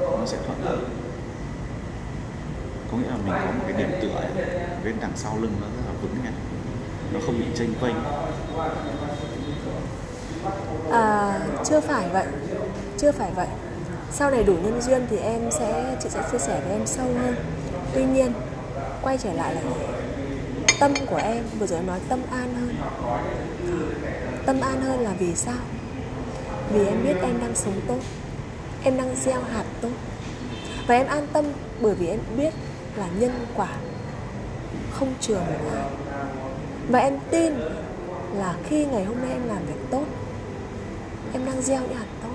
[0.00, 0.78] nó sẽ thuận lợi.
[2.90, 4.30] Có nghĩa là mình có một cái điểm tựa ấy,
[4.84, 6.32] bên đằng sau lưng nó rất là vững nha
[7.12, 7.94] nó không bị chênh vênh.
[10.92, 12.26] À, chưa phải vậy
[12.98, 13.46] Chưa phải vậy.
[14.12, 17.06] Sau này đủ nhân duyên thì em sẽ, Chị sẽ chia sẻ với em sâu
[17.06, 17.34] hơn.
[17.94, 18.32] Tuy nhiên,
[19.02, 19.60] Quay trở lại là
[20.80, 22.74] Tâm của em, Vừa rồi em nói tâm an hơn.
[24.46, 25.58] Tâm an hơn là vì sao?
[26.72, 27.98] Vì em biết em đang sống tốt,
[28.84, 29.90] Em đang gieo hạt tốt.
[30.86, 31.44] Và em an tâm
[31.80, 32.54] bởi vì em biết
[32.96, 33.68] là nhân quả
[34.92, 35.84] Không chừa một ai.
[36.88, 37.54] Và em tin
[38.34, 40.04] là khi ngày hôm nay em làm việc tốt,
[41.32, 42.34] em đang gieo những hạt tốt,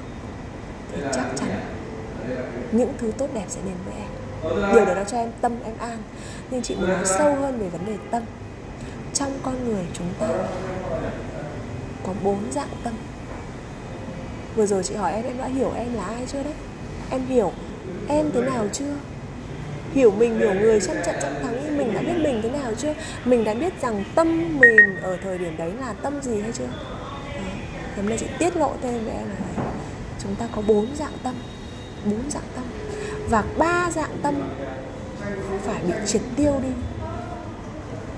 [0.92, 1.50] thì chắc chắn
[2.72, 4.10] những thứ tốt đẹp sẽ đến với em.
[4.76, 5.98] Điều đó cho em tâm em an.
[6.52, 8.24] Nhưng chị muốn nói sâu hơn về vấn đề tâm.
[9.14, 10.28] Trong con người chúng ta
[12.04, 12.94] có bốn dạng tâm.
[14.56, 16.54] Vừa rồi chị hỏi em em đã hiểu em là ai chưa đấy?
[17.10, 17.52] Em hiểu
[18.08, 18.94] em thế nào chưa?
[19.94, 22.72] Hiểu mình, hiểu người trăm trận trăm thắng nhưng mình đã biết mình thế nào
[22.78, 22.94] chưa?
[23.26, 26.70] Mình đã biết rằng tâm mình ở thời điểm đấy là tâm gì hay chưa?
[27.96, 29.64] Hôm nay chị tiết lộ thêm với em là
[30.24, 31.36] Chúng ta có bốn dạng tâm
[32.06, 32.64] bốn dạng tâm.
[33.30, 34.36] Và ba dạng tâm
[35.64, 36.70] Phải bị triệt tiêu đi.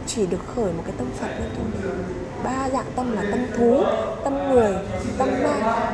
[0.08, 1.92] Chỉ được khởi một cái tâm Phật lên thôi.
[2.44, 3.84] Ba dạng tâm là tâm thú
[4.24, 4.74] Tâm người,
[5.18, 5.90] tâm ma.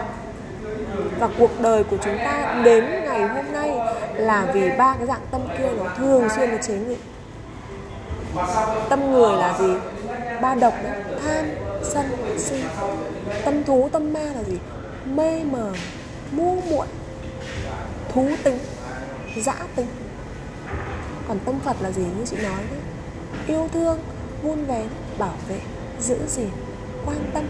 [1.19, 3.71] Và cuộc đời của chúng ta đến ngày hôm nay
[4.13, 6.95] Là vì ba cái dạng tâm kia nó thường xuyên nó chế ngự.
[8.89, 9.73] Tâm người là gì?
[10.41, 10.89] Ba độc đó.
[11.23, 11.45] Tham,
[11.83, 12.05] sân,
[12.37, 12.63] si.
[13.45, 14.57] Tâm thú tâm ma là gì?
[15.05, 15.71] Mê mờ
[16.31, 16.87] ngu muội
[18.13, 18.59] thú tính,
[19.37, 19.87] dã tính.
[21.27, 22.79] Còn tâm phật là gì như chị nói đấy?
[23.47, 23.99] Yêu thương
[24.41, 25.59] vun vén, bảo vệ,
[25.99, 26.49] giữ gìn,
[27.05, 27.43] quan tâm.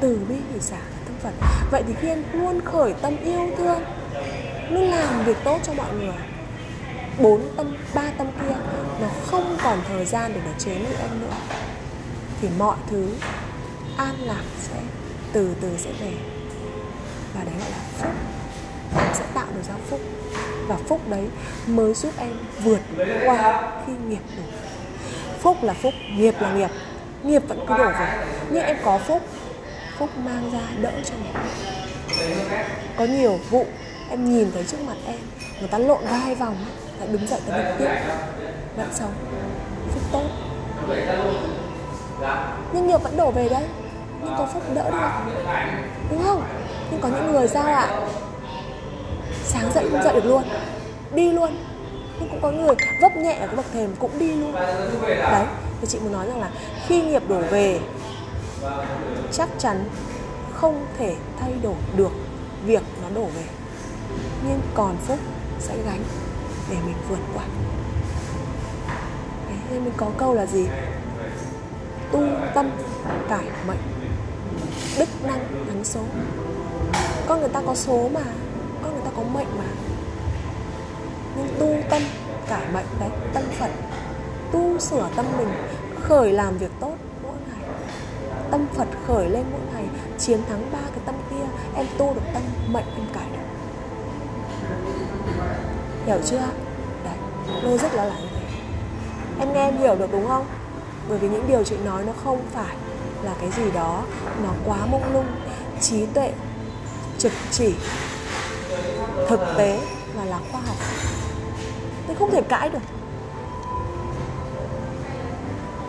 [0.00, 1.46] Từ bi thì xả tâm phật.
[1.70, 3.82] Vậy thì khi em luôn khởi tâm yêu thương
[4.70, 6.14] luôn làm việc tốt cho mọi người.
[7.18, 8.56] Bốn tâm, ba tâm kia,
[9.00, 11.34] nó không còn thời gian để nó chế ngự em nữa.
[12.40, 13.08] Thì mọi thứ
[13.96, 14.80] an lạc sẽ,
[15.32, 16.12] từ từ sẽ về.
[17.34, 18.12] Và đấy gọi là phúc
[18.98, 20.00] em sẽ tạo được ra phúc.
[20.68, 21.28] Và phúc đấy
[21.66, 22.32] mới giúp em
[22.64, 22.80] vượt
[23.24, 24.42] qua khi nghiệp đổ
[25.40, 26.70] phúc là phúc, nghiệp là nghiệp.
[27.22, 28.26] Nghiệp vẫn cứ đổ về.
[28.50, 29.22] Nhưng em có phúc.
[29.98, 31.34] Phúc mang ra đỡ cho mình.
[32.96, 33.66] Có nhiều vụ
[34.10, 35.18] em nhìn thấy trước mặt em,
[35.58, 36.56] người ta lộn ra hai vòng
[36.98, 37.90] lại đứng dậy ta đi tiếp.
[38.76, 39.12] Vẫn sống.
[39.94, 40.24] Phúc tốt.
[42.72, 43.64] Nhưng nghiệp vẫn đổ về đấy.
[44.24, 45.34] Nhưng có phúc đỡ được.
[46.10, 46.42] Đúng không?
[46.90, 47.80] Nhưng có những người sao ạ?
[47.80, 48.00] à?
[49.50, 50.42] Sáng dậy không dậy được luôn.
[51.14, 51.56] Đi luôn.
[52.20, 54.52] Nhưng cũng có người vấp nhẹ ở cái bậc thềm cũng đi luôn.
[55.08, 55.44] Đấy
[55.80, 56.50] thì chị muốn nói rằng là
[56.86, 57.80] khi nghiệp đổ về
[59.32, 59.84] chắc chắn
[60.54, 62.10] không thể thay đổi được
[62.64, 63.44] việc nó đổ về.
[64.48, 65.18] Nhưng còn phúc
[65.58, 66.00] sẽ gánh
[66.70, 67.44] để mình vượt qua.
[69.48, 70.66] Đấy, nên mình có câu là gì?
[72.12, 72.22] Tu
[72.54, 72.70] tâm
[73.28, 73.78] cải mệnh.
[74.98, 76.00] Đức năng thắng số.
[77.26, 78.20] Con người ta có số mà
[78.82, 79.64] con người ta có mệnh mà.
[81.36, 82.02] Nhưng tu tâm
[82.48, 83.70] cải mệnh đấy, tâm phật,
[84.52, 85.48] tu sửa tâm mình,
[86.00, 87.68] khởi làm việc tốt mỗi ngày.
[88.50, 89.84] Tâm phật khởi lên mỗi ngày,
[90.18, 93.38] chiến thắng ba cái tâm kia, em tu được tâm, mệnh em cải được.
[96.06, 96.48] Hiểu chưa?
[97.04, 97.14] Đấy
[97.62, 98.46] logic là là như thế
[99.38, 100.44] em nghe em hiểu được đúng không?
[101.08, 102.76] Bởi vì những điều chị nói nó không phải
[103.22, 104.02] là cái gì đó,
[104.42, 105.26] nó quá mông lung,
[105.80, 106.32] trí tuệ,
[107.18, 107.74] trực chỉ
[109.28, 109.80] thực tế
[110.14, 110.76] và là khoa học.
[112.08, 112.78] Nên không thể cãi được.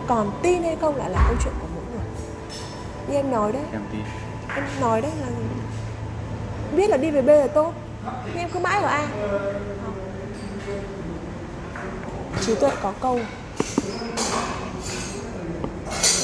[0.06, 2.04] Còn tin hay không lại là câu chuyện của mỗi người.
[3.08, 3.62] Như em nói đấy.
[3.72, 4.02] Em tin.
[4.56, 5.26] Em nói đấy là
[6.76, 7.72] biết là đi về B là tốt
[8.26, 9.08] nhưng em cứ mãi ở A
[12.40, 13.20] trí tuệ có câu.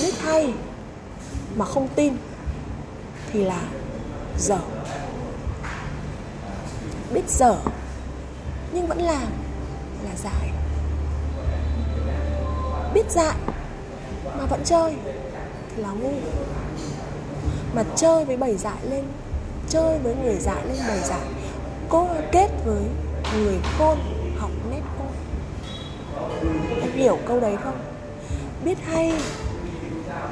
[0.02, 0.52] Biết hay
[1.56, 2.16] mà không tin
[3.32, 3.60] thì là
[4.38, 4.58] dở
[7.12, 7.56] biết dở,
[8.72, 9.28] nhưng vẫn làm
[10.04, 10.50] là dại
[12.94, 13.34] biết dại
[14.38, 14.94] mà vẫn chơi
[15.76, 16.12] thì là ngu.
[17.74, 19.04] Mà chơi với bầy dại lên,
[19.68, 21.26] chơi với người dại lên bầy dại,
[21.88, 22.82] cô kết với
[23.36, 23.98] người khôn
[24.38, 25.12] học nét khôn.
[26.80, 27.78] Em hiểu câu đấy không?
[28.64, 29.12] Biết hay,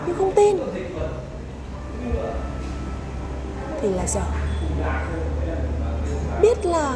[0.07, 0.57] nhưng không tin.
[3.83, 4.23] Thì là dở
[6.47, 6.95] biết là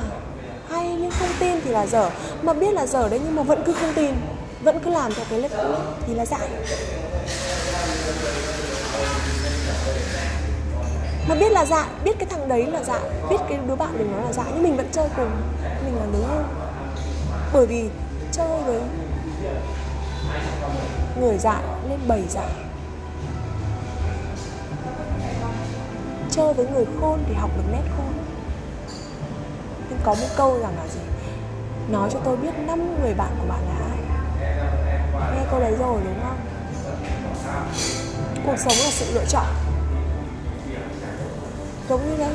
[0.69, 2.11] hay nhưng không tin thì là dở.
[2.43, 4.15] Mà biết là dở đấy nhưng mà vẫn cứ không tin,
[4.63, 5.75] vẫn cứ làm theo cái lớp cũ
[6.07, 6.49] thì là dại.
[11.29, 14.13] Mà biết là dại, biết cái thằng đấy là dại, biết cái đứa bạn mình
[14.17, 15.31] nó là dại, nhưng mình vẫn chơi cùng,
[15.85, 16.45] mình là đúng hơn
[17.53, 17.89] bởi vì
[18.33, 18.81] chơi với
[21.21, 22.51] người dại lên bầy dại.
[26.31, 28.20] Chơi với người khôn thì học được nét khôn
[29.91, 31.01] nhưng có một câu rằng là gì?
[31.89, 33.99] Nói cho tôi biết năm người bạn của bạn là ai?
[35.35, 36.39] Nghe câu đấy rồi, đúng không?
[38.47, 39.47] Cuộc sống là sự lựa chọn.
[41.89, 42.35] Giống như đấy.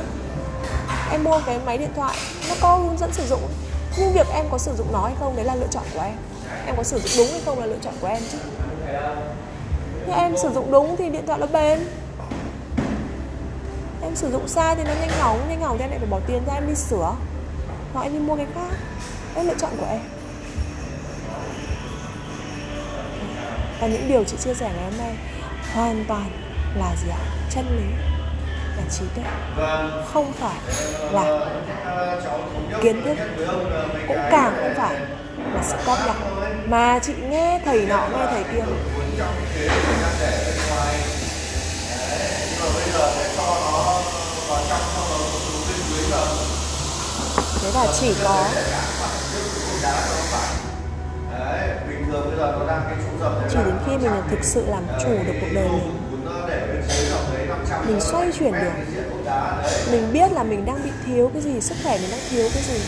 [1.11, 2.15] Em mua cái máy điện thoại,
[2.49, 3.41] nó có hướng dẫn sử dụng.
[3.97, 6.15] Nhưng việc em có sử dụng nó hay không, đấy là lựa chọn của em.
[6.65, 8.37] Em có sử dụng đúng hay không là lựa chọn của em chứ.
[10.07, 11.79] Nhưng em sử dụng đúng thì điện thoại nó bền.
[14.01, 16.19] Em sử dụng sai thì nó nhanh hỏng nhanh hỏng thì em lại phải bỏ
[16.27, 17.15] tiền ra em đi sửa
[17.95, 18.77] hoặc em đi mua cái khác.
[19.35, 19.99] Đấy, lựa chọn của em.
[23.79, 25.15] Và những điều chị chia sẻ ngày hôm nay
[25.73, 26.29] hoàn toàn
[26.75, 27.23] là gì ạ?
[27.49, 27.95] Chân lý,
[28.77, 29.23] là trí tuệ.
[30.13, 30.55] Không phải
[31.11, 31.45] là
[32.81, 33.17] kiến thức,
[34.07, 34.95] cũng càng không phải
[35.53, 36.15] là sự cóp nhặt.
[36.65, 38.63] Mà chị nghe thầy nọ, nghe thầy kia.
[47.65, 48.45] Thế là chỉ có
[53.49, 56.01] chỉ đến khi mình thực sự làm chủ được cuộc đời mình
[57.87, 58.71] mình xoay chuyển được.
[59.91, 62.63] Mình biết là mình đang bị thiếu cái gì, sức khỏe mình đang thiếu cái
[62.63, 62.79] gì.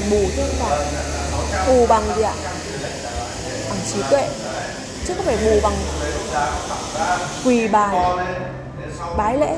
[0.00, 0.78] Mình bù thêm vào.
[1.66, 2.32] Bù bằng gì ạ?
[3.70, 4.28] Bằng trí tuệ.
[5.06, 5.74] Chứ không phải bù bằng
[7.44, 7.96] quỳ bài,
[9.16, 9.56] bái lễ.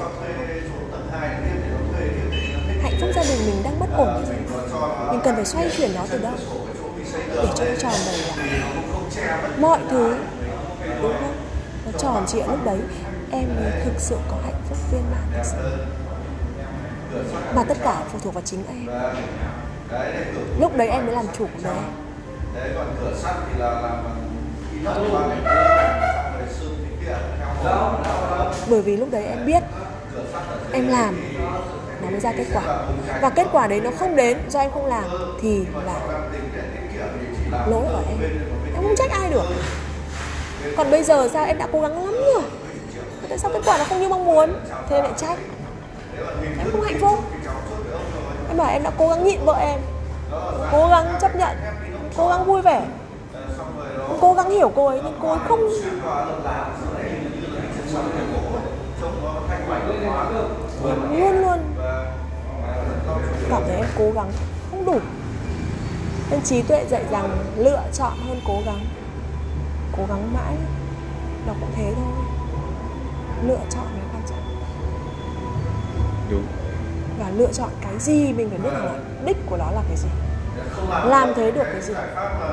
[2.82, 4.42] Hạnh phúc gia đình mình đang bất ổn cái gì
[5.10, 6.32] mình cần phải xoay chuyển nó từ đâu?
[7.34, 8.60] Để cho nó tròn đầy lại
[9.58, 10.16] mọi thứ,
[11.02, 11.36] đúng không?
[11.86, 12.78] Nó tròn trịa lúc đấy.
[13.30, 15.56] Em mới thực sự có hạnh phúc viên mãn thực sự.
[17.54, 18.86] Mà tất cả phụ thuộc vào chính em.
[20.60, 21.74] Lúc đấy em mới làm chủ của nó.
[28.70, 29.62] Bởi vì lúc đấy em biết
[30.72, 31.20] em làm
[32.08, 32.62] nó mới ra kết quả.
[33.22, 35.04] Và kết quả đấy nó không đến, do em không làm,
[35.42, 36.00] thì là
[37.66, 38.30] lỗi của em.
[38.74, 39.44] Em không trách ai được.
[40.76, 42.42] Còn bây giờ sao em đã cố gắng lắm rồi?
[43.28, 44.52] Tại sao kết quả nó không như mong muốn?
[44.88, 45.38] Thế lại trách.
[46.58, 47.18] Em không hạnh phúc.
[48.48, 49.80] Em bảo em đã cố gắng nhịn vợ em.
[50.72, 51.56] Cố gắng chấp nhận.
[52.16, 52.82] Cố gắng vui vẻ.
[54.20, 55.60] Cố gắng hiểu cô ấy, nhưng cô ấy không
[61.10, 61.58] luôn luôn
[63.50, 64.30] cảm thấy em cố gắng
[64.70, 65.00] không đủ.
[66.30, 68.84] Nên trí tuệ dạy rằng lựa chọn hơn cố gắng.
[69.96, 70.54] Cố gắng mãi
[71.46, 72.24] nó cũng thế thôi.
[73.46, 74.60] Lựa chọn mới quan trọng.
[76.30, 76.46] Đúng.
[77.18, 78.94] Và lựa chọn cái gì mình phải biết rằng là
[79.24, 80.08] đích của nó là cái gì.
[81.04, 81.94] Làm thế được cái gì.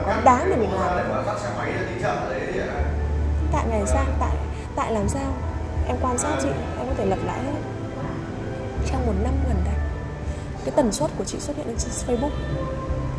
[0.06, 0.98] Có đáng để mình làm.
[3.52, 4.36] Tại ngày sang tại
[4.76, 5.34] tại làm sao?
[5.88, 7.60] Em quan sát chị em có thể lật lại hết.
[8.92, 9.76] Trong một năm gần đây
[10.66, 12.30] cái tần suất của chị xuất hiện lên trên Facebook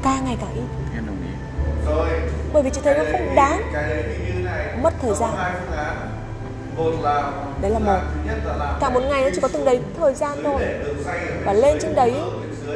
[0.03, 0.95] càng ngày càng ít.
[0.95, 1.33] Em đồng ý.
[2.53, 3.63] Bởi vì chị thấy nó không đáng
[4.83, 5.31] mất thời gian.
[7.63, 7.99] đấy là một.
[8.81, 10.63] cả một ngày nó chỉ có từng đấy thời gian thôi.
[11.45, 12.15] và lên trên đấy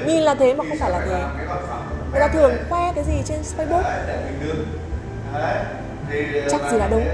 [0.07, 1.23] nhìn là thế mà không phải là thế.
[2.11, 3.83] người ta thường khoe cái gì trên Facebook?
[6.51, 7.05] Chắc gì là đúng.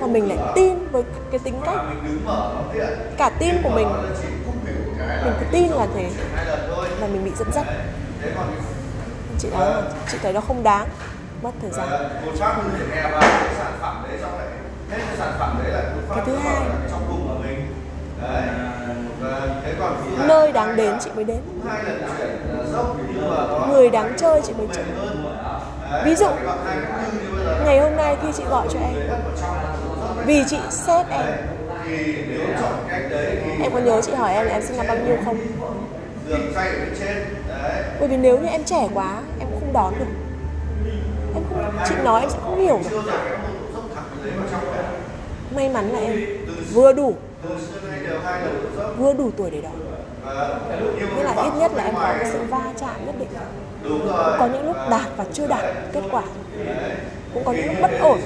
[0.00, 1.78] và mình lại tin với cái tính cách.
[3.16, 3.88] cả tin của mình
[5.24, 6.10] mình cứ tin là thế.
[7.00, 7.66] Mà mình bị dẫn dắt.
[9.38, 9.82] Chị nói là
[10.12, 10.88] chị thấy nó không đáng.
[11.42, 11.88] Mất thời gian.
[16.14, 16.62] Cái thứ hai.
[20.26, 21.40] Nơi đáng đến chị mới đến.
[23.68, 24.84] Người đáng chơi chị mới chơi.
[26.04, 26.28] Ví dụ,
[27.64, 28.94] ngày hôm nay khi chị gọi cho em,
[30.26, 31.26] vì chị xét em
[33.62, 35.38] em có nhớ chị hỏi em là em sinh năm bao nhiêu không?
[38.00, 40.06] Bởi vì nếu như em trẻ quá em không đón được.
[41.34, 42.80] Em không chị nói em sẽ không hiểu.
[42.90, 43.02] Được
[45.54, 46.26] may mắn là em
[46.72, 47.14] vừa đủ.
[48.98, 49.72] vừa đủ tuổi để đón.
[51.16, 53.28] Nghĩa là ít nhất là em có cái sự va chạm nhất định.
[54.38, 56.22] Có những lúc đạt và chưa đạt kết quả.
[57.34, 58.18] Cũng có những lúc bất ổn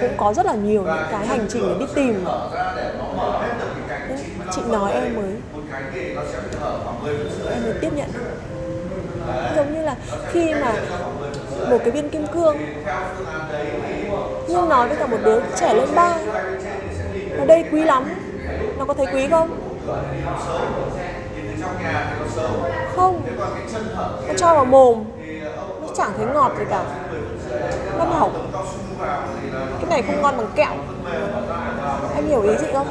[0.00, 2.24] cũng có rất là nhiều những cái hành trình để đi tìm.
[4.52, 5.34] Chị nói em mới.
[7.50, 8.08] Em mới tiếp nhận.
[9.56, 9.96] Giống như là
[10.32, 10.72] khi mà
[11.70, 12.56] một cái viên kim cương,
[14.48, 16.16] nhưng nói với cả một đứa trẻ lên ba
[17.38, 18.04] nó đây quý lắm,
[18.78, 19.60] nó có thấy quý không?
[22.96, 23.22] Không.
[24.28, 25.04] Nó cho vào mồm,
[25.82, 26.84] nó chẳng thấy ngọt gì cả
[27.98, 28.30] nó bảo,
[29.80, 30.74] cái này không ngon bằng kẹo.
[32.14, 32.86] Em hiểu ý chị không?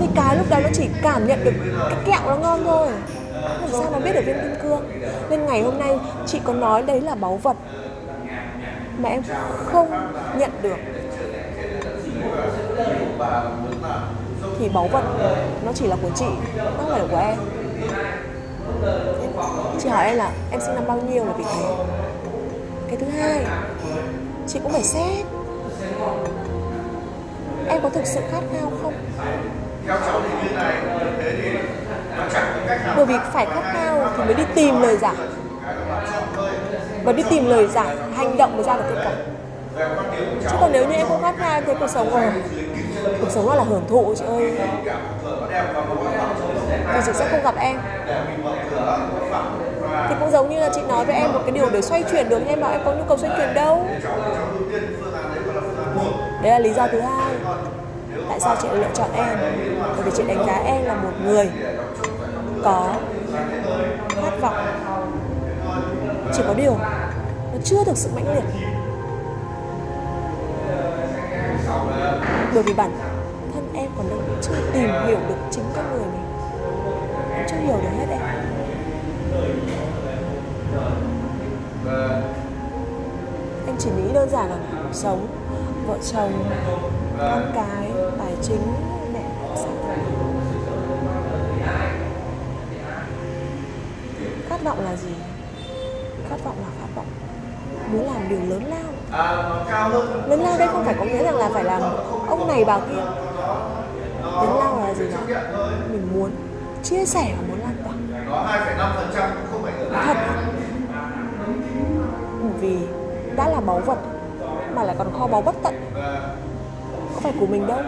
[0.00, 1.52] Thì cái lúc đấy nó chỉ cảm nhận được
[1.88, 2.88] cái kẹo nó ngon thôi.
[3.60, 4.80] Làm sao mà biết được viên kim cương?
[5.30, 7.56] Nên ngày hôm nay chị có nói đấy là báu vật
[8.98, 9.22] mà em
[9.72, 9.90] không
[10.36, 10.76] nhận được.
[14.58, 15.04] Thì báu vật
[15.64, 17.36] nó chỉ là của chị, nó không phải là của em.
[19.82, 21.62] Chị hỏi em là em sinh năm bao nhiêu là vì thế?
[22.90, 23.44] Cái thứ hai.
[24.46, 25.26] Chị cũng phải xét.
[27.68, 28.94] Em có thực sự khát khao không?
[32.96, 35.14] Bởi vì phải khát khao thì mới đi tìm lời giải.
[37.04, 39.12] Và đi tìm lời giải, hành động mới ra được kết quả.
[40.50, 42.24] Chứ còn nếu như em không khát khao, em thấy cuộc sống rồi
[43.20, 44.52] cuộc sống là hưởng thụ, chị ơi.
[46.94, 47.78] Thì chị sẽ không gặp em
[50.30, 52.38] cũng giống như là chị nói với em, một cái điều để xoay chuyển được,
[52.38, 53.86] nhưng em bảo em có nhu cầu xoay chuyển đâu.
[56.42, 57.34] Đấy là lý do thứ hai
[58.28, 59.38] tại sao chị lựa chọn em.
[59.96, 61.50] Bởi vì chị đánh giá em là một người
[62.64, 62.94] có
[64.08, 64.54] khát vọng.
[66.32, 66.76] Chỉ có điều,
[67.52, 68.44] nó chưa thực sự mãnh liệt.
[72.54, 72.90] Bởi vì bản
[73.54, 76.26] thân em còn đang chưa tìm hiểu được chính con người mình.
[77.50, 78.20] Chưa hiểu được hết em
[83.66, 85.26] em chỉ nghĩ đơn giản là cuộc sống.
[85.86, 86.32] Vợ chồng
[87.18, 88.62] con cái tài chính
[89.12, 89.22] mẹ
[89.56, 89.76] sản
[94.48, 95.14] khát vọng là gì?
[96.30, 97.06] Khát vọng là khát vọng.
[97.92, 98.90] Muốn làm điều lớn lao.
[100.28, 101.82] Lớn lao đây không phải có nghĩa rằng là phải làm
[102.28, 103.02] ông này bà kia.
[104.22, 105.18] Lớn lao là gì đó
[105.90, 106.30] mình muốn
[106.82, 107.92] chia sẻ và muốn lan tỏa.
[110.06, 110.16] Thật
[112.60, 112.76] vì
[113.36, 113.98] đã là báu vật
[114.74, 115.74] mà lại còn kho báu bất tận.
[117.14, 117.78] Không phải của mình đâu.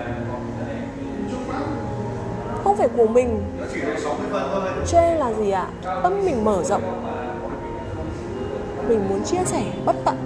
[2.65, 3.43] Không phải của mình.
[4.87, 5.67] Cho nên là gì ạ?
[5.85, 6.01] À?
[6.03, 6.83] tâm mình mở rộng.
[8.89, 10.17] Mình muốn chia sẻ bất tận.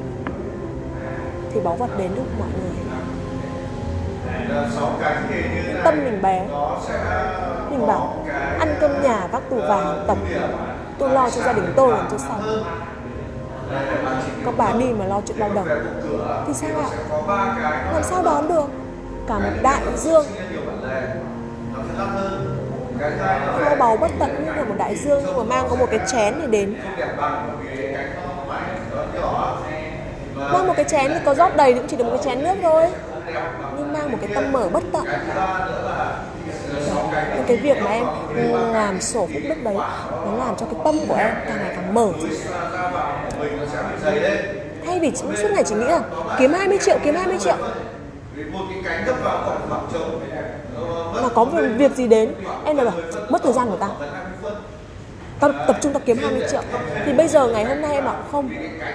[1.53, 2.77] Thì báu vật đến được mọi người.
[5.85, 6.47] Tâm mình bé.
[7.71, 8.25] Mình bảo,
[8.59, 10.19] ăn cơm nhà vác tù vàng tập
[10.99, 12.65] tôi lo cho gia đình tôi làm cho xong
[14.45, 15.69] các bà đi mà lo chuyện bao đồng
[16.47, 16.89] thì sao ạ?
[17.93, 18.67] Làm sao đón được?
[19.29, 20.27] Cả một đại dương.
[23.65, 26.01] Kho báu bất tận như là một đại dương nhưng mà mang có một cái
[26.13, 26.77] chén thì đến.
[30.35, 32.45] Mang một cái chén thì có rót đầy thì cũng chỉ được một cái chén
[32.45, 32.91] nước thôi.
[33.79, 35.05] Nhưng mang một cái tâm mở bất tận.
[37.35, 38.07] Những cái việc mà em
[38.73, 39.75] làm sổ phúc đức đấy,
[40.11, 42.09] nó làm cho cái tâm của em càng ngày càng mở
[44.87, 46.03] thay vì suốt ngày chỉ nghĩ là
[46.39, 47.57] kiếm 20 triệu kiếm 20 triệu
[51.23, 51.45] mà có
[51.77, 52.35] việc gì đến
[52.65, 52.95] em lại bảo
[53.29, 53.89] mất thời gian của ta
[55.41, 56.63] tập, tập trung ta kiếm 20 triệu
[57.07, 58.49] thì bây giờ ngày hôm nay em bảo không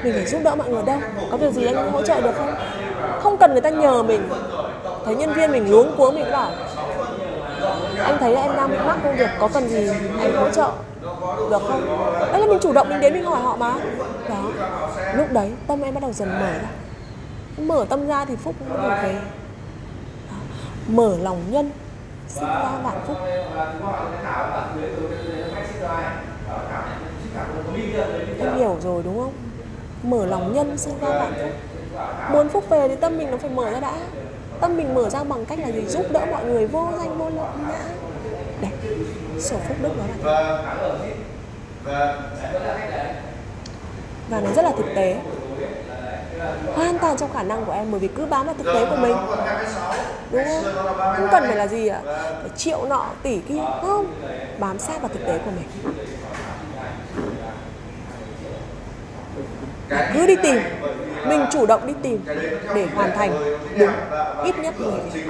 [0.03, 0.97] mình phải giúp đỡ mọi người đâu
[1.31, 2.53] có việc gì anh hỗ trợ được không
[3.21, 4.29] không cần người ta nhờ mình
[5.05, 6.51] thấy nhân viên mình luống cuống mình bảo
[8.03, 9.89] anh thấy em đang mắc công việc, có cần gì
[10.19, 10.71] anh hỗ trợ
[11.49, 12.13] được không?
[12.31, 13.73] Đấy là mình chủ động mình đến mình hỏi họ mà.
[14.29, 14.51] Đó.
[15.15, 16.69] Lúc đấy tâm em bắt đầu dần mở ra.
[17.57, 19.13] Mở tâm ra thì phúc cũng được về.
[19.13, 20.37] Đó.
[20.87, 21.71] mở lòng nhân,
[22.27, 23.17] sinh ra vạn phúc.
[28.39, 29.33] Em hiểu rồi, đúng không?
[30.03, 31.51] Mở lòng nhân, sinh ra vạn phúc.
[32.31, 33.93] Muốn phúc về thì tâm mình nó phải mở ra đã
[34.62, 35.86] tâm mình mở ra bằng cách là gì?
[35.88, 37.80] Giúp đỡ mọi người vô danh, vô lợi ngã
[38.62, 38.72] đấy
[39.39, 40.64] sổ phúc đức đó là
[44.30, 45.18] và nó rất là thực tế.
[46.76, 48.95] Hoàn toàn trong khả năng của em, bởi vì cứ bám vào thực tế của
[48.95, 49.16] mình.
[50.32, 50.64] Đúng không?
[51.16, 52.01] Không cần phải là gì ạ?
[52.41, 53.62] Phải triệu nọ, tỷ kia.
[53.82, 54.14] Không.
[54.59, 55.95] Bám sát vào thực tế của mình.
[60.14, 60.62] Cứ đi tìm
[61.28, 62.22] mình chủ động đi tìm
[62.76, 63.32] để hoàn thành.
[63.78, 63.89] Đúng
[64.43, 65.26] ít nhất người việc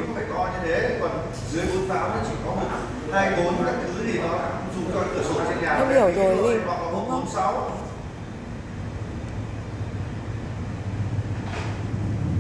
[5.68, 6.60] em hiểu rồi gì
[6.92, 7.26] đúng không?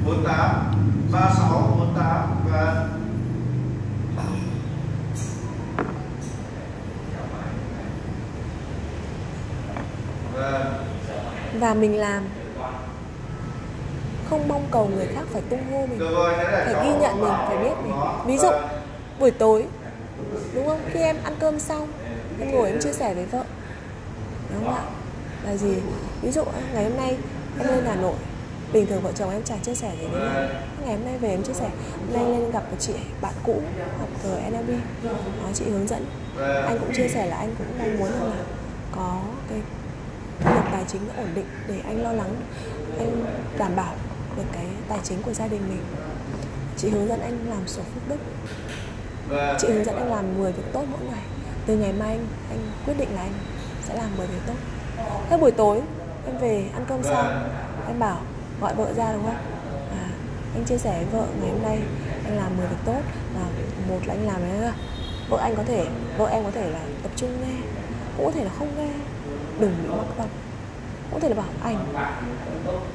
[0.05, 0.73] 48
[1.11, 2.87] 36 48 và
[10.35, 10.71] và
[11.59, 12.23] và mình làm
[14.31, 15.99] không mong cầu người khác phải tung hô mình
[16.65, 17.93] phải ghi nhận mình phải biết mình.
[18.25, 18.49] Ví dụ
[19.19, 19.65] buổi tối
[20.55, 20.79] đúng không?
[20.91, 21.87] Khi em ăn cơm xong
[22.39, 23.43] em ngồi em chia sẻ với vợ.
[24.53, 24.83] Đúng không ạ?
[25.45, 25.75] Là gì?
[26.21, 27.17] Ví dụ ngày hôm nay
[27.59, 28.13] em lên hà nội
[28.73, 30.47] bình thường vợ chồng em chẳng chia sẻ gì với nhau
[30.85, 31.69] ngày hôm nay về em chia sẻ
[31.99, 33.61] hôm nay lên gặp một chị bạn cũ
[33.99, 34.69] học thời NLP
[35.03, 36.05] đó, chị hướng dẫn.
[36.67, 38.43] Anh cũng chia sẻ là anh cũng mong muốn là
[38.95, 39.59] có cái
[40.55, 42.35] nhập tài chính ổn định để anh lo lắng
[42.99, 43.25] anh
[43.57, 43.93] đảm bảo
[44.37, 45.83] được cái tài chính của gia đình mình.
[46.77, 48.17] Chị hướng dẫn anh làm sổ phúc đức.
[49.59, 51.23] Chị hướng dẫn anh làm 10 việc tốt mỗi ngày.
[51.65, 53.33] Từ ngày mai anh anh quyết định là anh
[53.87, 54.53] sẽ làm 10 việc tốt.
[55.29, 55.81] Thế buổi tối
[56.25, 57.49] em về ăn cơm xong
[57.87, 58.21] em bảo
[58.61, 59.37] gọi vợ ra đúng không?
[59.91, 60.09] À,
[60.53, 61.79] anh chia sẻ với vợ ngày hôm nay
[62.25, 63.01] anh làm 10 việc tốt.
[63.35, 63.45] Là
[63.89, 64.71] một là anh làm đấy
[65.29, 67.55] vợ anh có thể vợ em có thể là tập trung nghe
[68.17, 68.89] cũng có thể là không nghe.
[69.59, 70.27] Đừng bị mắc tâm
[71.11, 71.77] cũng có thể là bảo, anh,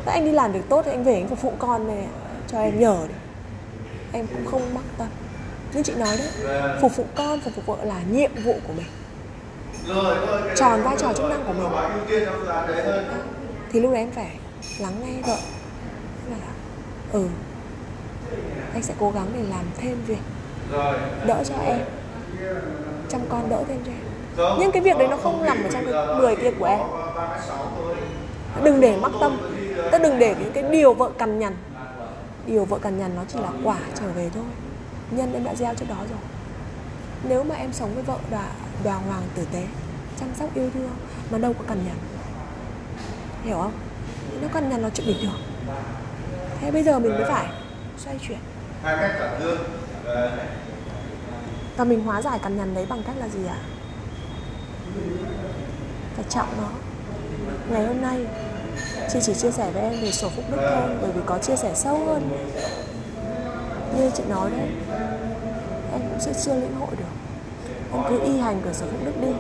[0.05, 2.07] Tại anh đi làm việc tốt thì anh về anh phục vụ con này,
[2.49, 3.15] cho em nhờ đi.
[4.13, 5.09] Em cũng không mắc tâm.
[5.75, 6.29] Như chị nói đấy,
[6.81, 8.87] phục vụ con, phục vụ vợ là nhiệm vụ của mình.
[10.57, 11.69] Tròn vai trò chức năng của mình.
[13.73, 14.31] thì lúc đấy em phải
[14.79, 15.37] lắng nghe vợ.
[16.31, 16.37] Là
[17.13, 17.29] ừ
[18.73, 20.19] anh sẽ cố gắng để làm thêm việc,
[21.27, 21.79] đỡ cho em,
[23.09, 24.57] chăm con đỡ thêm cho em.
[24.59, 26.81] Nhưng cái việc đấy nó không nằm ở trong cái 10 kia của em
[28.65, 29.39] đừng để mắc tâm.
[29.93, 31.57] Tức đừng để những cái điều vợ cằn nhằn.
[32.47, 34.45] Điều vợ cằn nhằn nó chỉ là quả trở về thôi.
[35.11, 36.19] Nhân em đã gieo trước đó rồi.
[37.29, 38.49] Nếu mà em sống với vợ đã
[38.85, 39.65] đoàn hoàng tử tế
[40.21, 40.91] chăm sóc yêu thương
[41.31, 41.97] nó đâu có cằn nhằn.
[43.45, 43.73] Hiểu không?
[44.43, 45.41] Nó cằn nhằn là chuyện bình thường.
[46.61, 47.47] Thế bây giờ mình mới phải
[47.99, 48.39] xoay chuyển.
[51.77, 53.59] Và mình hóa giải cằn nhằn đấy bằng cách là gì ạ?
[56.17, 56.69] Phải trọng nó.
[57.71, 58.27] Ngày hôm nay
[59.09, 61.57] chị chỉ chia sẻ với em về sổ phúc đức thôi, bởi vì có chia
[61.57, 62.29] sẻ sâu hơn.
[63.97, 64.69] Như chị nói đấy,
[65.93, 67.05] em cũng sẽ chưa lĩnh hội được.
[67.93, 69.33] Em cứ y hành cửa sổ phúc đức đi.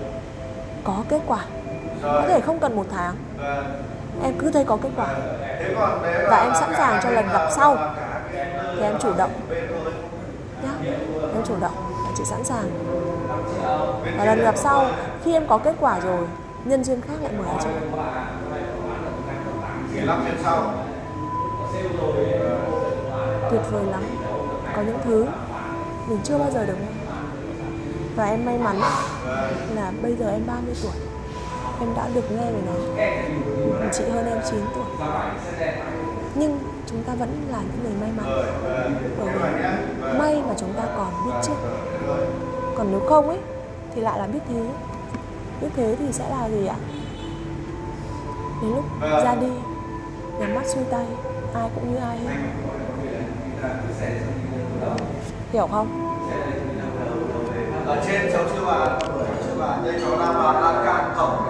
[0.84, 1.44] Có kết quả.
[2.02, 3.16] Có thể không cần một tháng.
[4.22, 5.08] Em cứ thấy có kết quả.
[6.30, 7.76] Và em sẵn sàng cho lần gặp sau.
[8.76, 9.30] thì em chủ động.
[10.62, 10.72] Nhá,
[11.34, 11.72] em chủ động.
[12.04, 12.70] Và chị sẵn sàng.
[14.18, 14.86] Và lần gặp sau,
[15.24, 16.26] khi em có kết quả rồi,
[16.64, 17.70] nhân duyên khác lại mở ra cho
[19.96, 20.72] 15 phút sau.
[23.50, 24.02] Tuyệt vời lắm.
[24.76, 25.26] Có những thứ
[26.08, 27.12] mình chưa bao giờ được nghe.
[28.16, 28.80] Và em may mắn
[29.74, 30.92] là bây giờ em 30 tuổi.
[31.80, 32.72] Em đã được nghe về nó.
[33.92, 34.84] Chị hơn em 9 tuổi.
[36.34, 38.44] Nhưng chúng ta vẫn là những người may mắn.
[39.18, 41.56] Bởi vì may mà chúng ta còn biết trước.
[42.76, 43.38] Còn nếu không ấy,
[43.94, 44.62] thì lại là biết thế.
[45.60, 46.76] Biết thế thì sẽ là gì ạ?
[48.62, 48.84] Đến lúc
[49.24, 49.50] ra đi
[50.38, 51.06] nhắm mắt xuôi tay,
[51.54, 52.36] ai cũng như ai hết.
[55.52, 56.02] Hiểu không?
[57.86, 59.00] Ở trên cháu chưa vào
[59.46, 61.36] chưa bà, đây cháu đang vào lan can cổng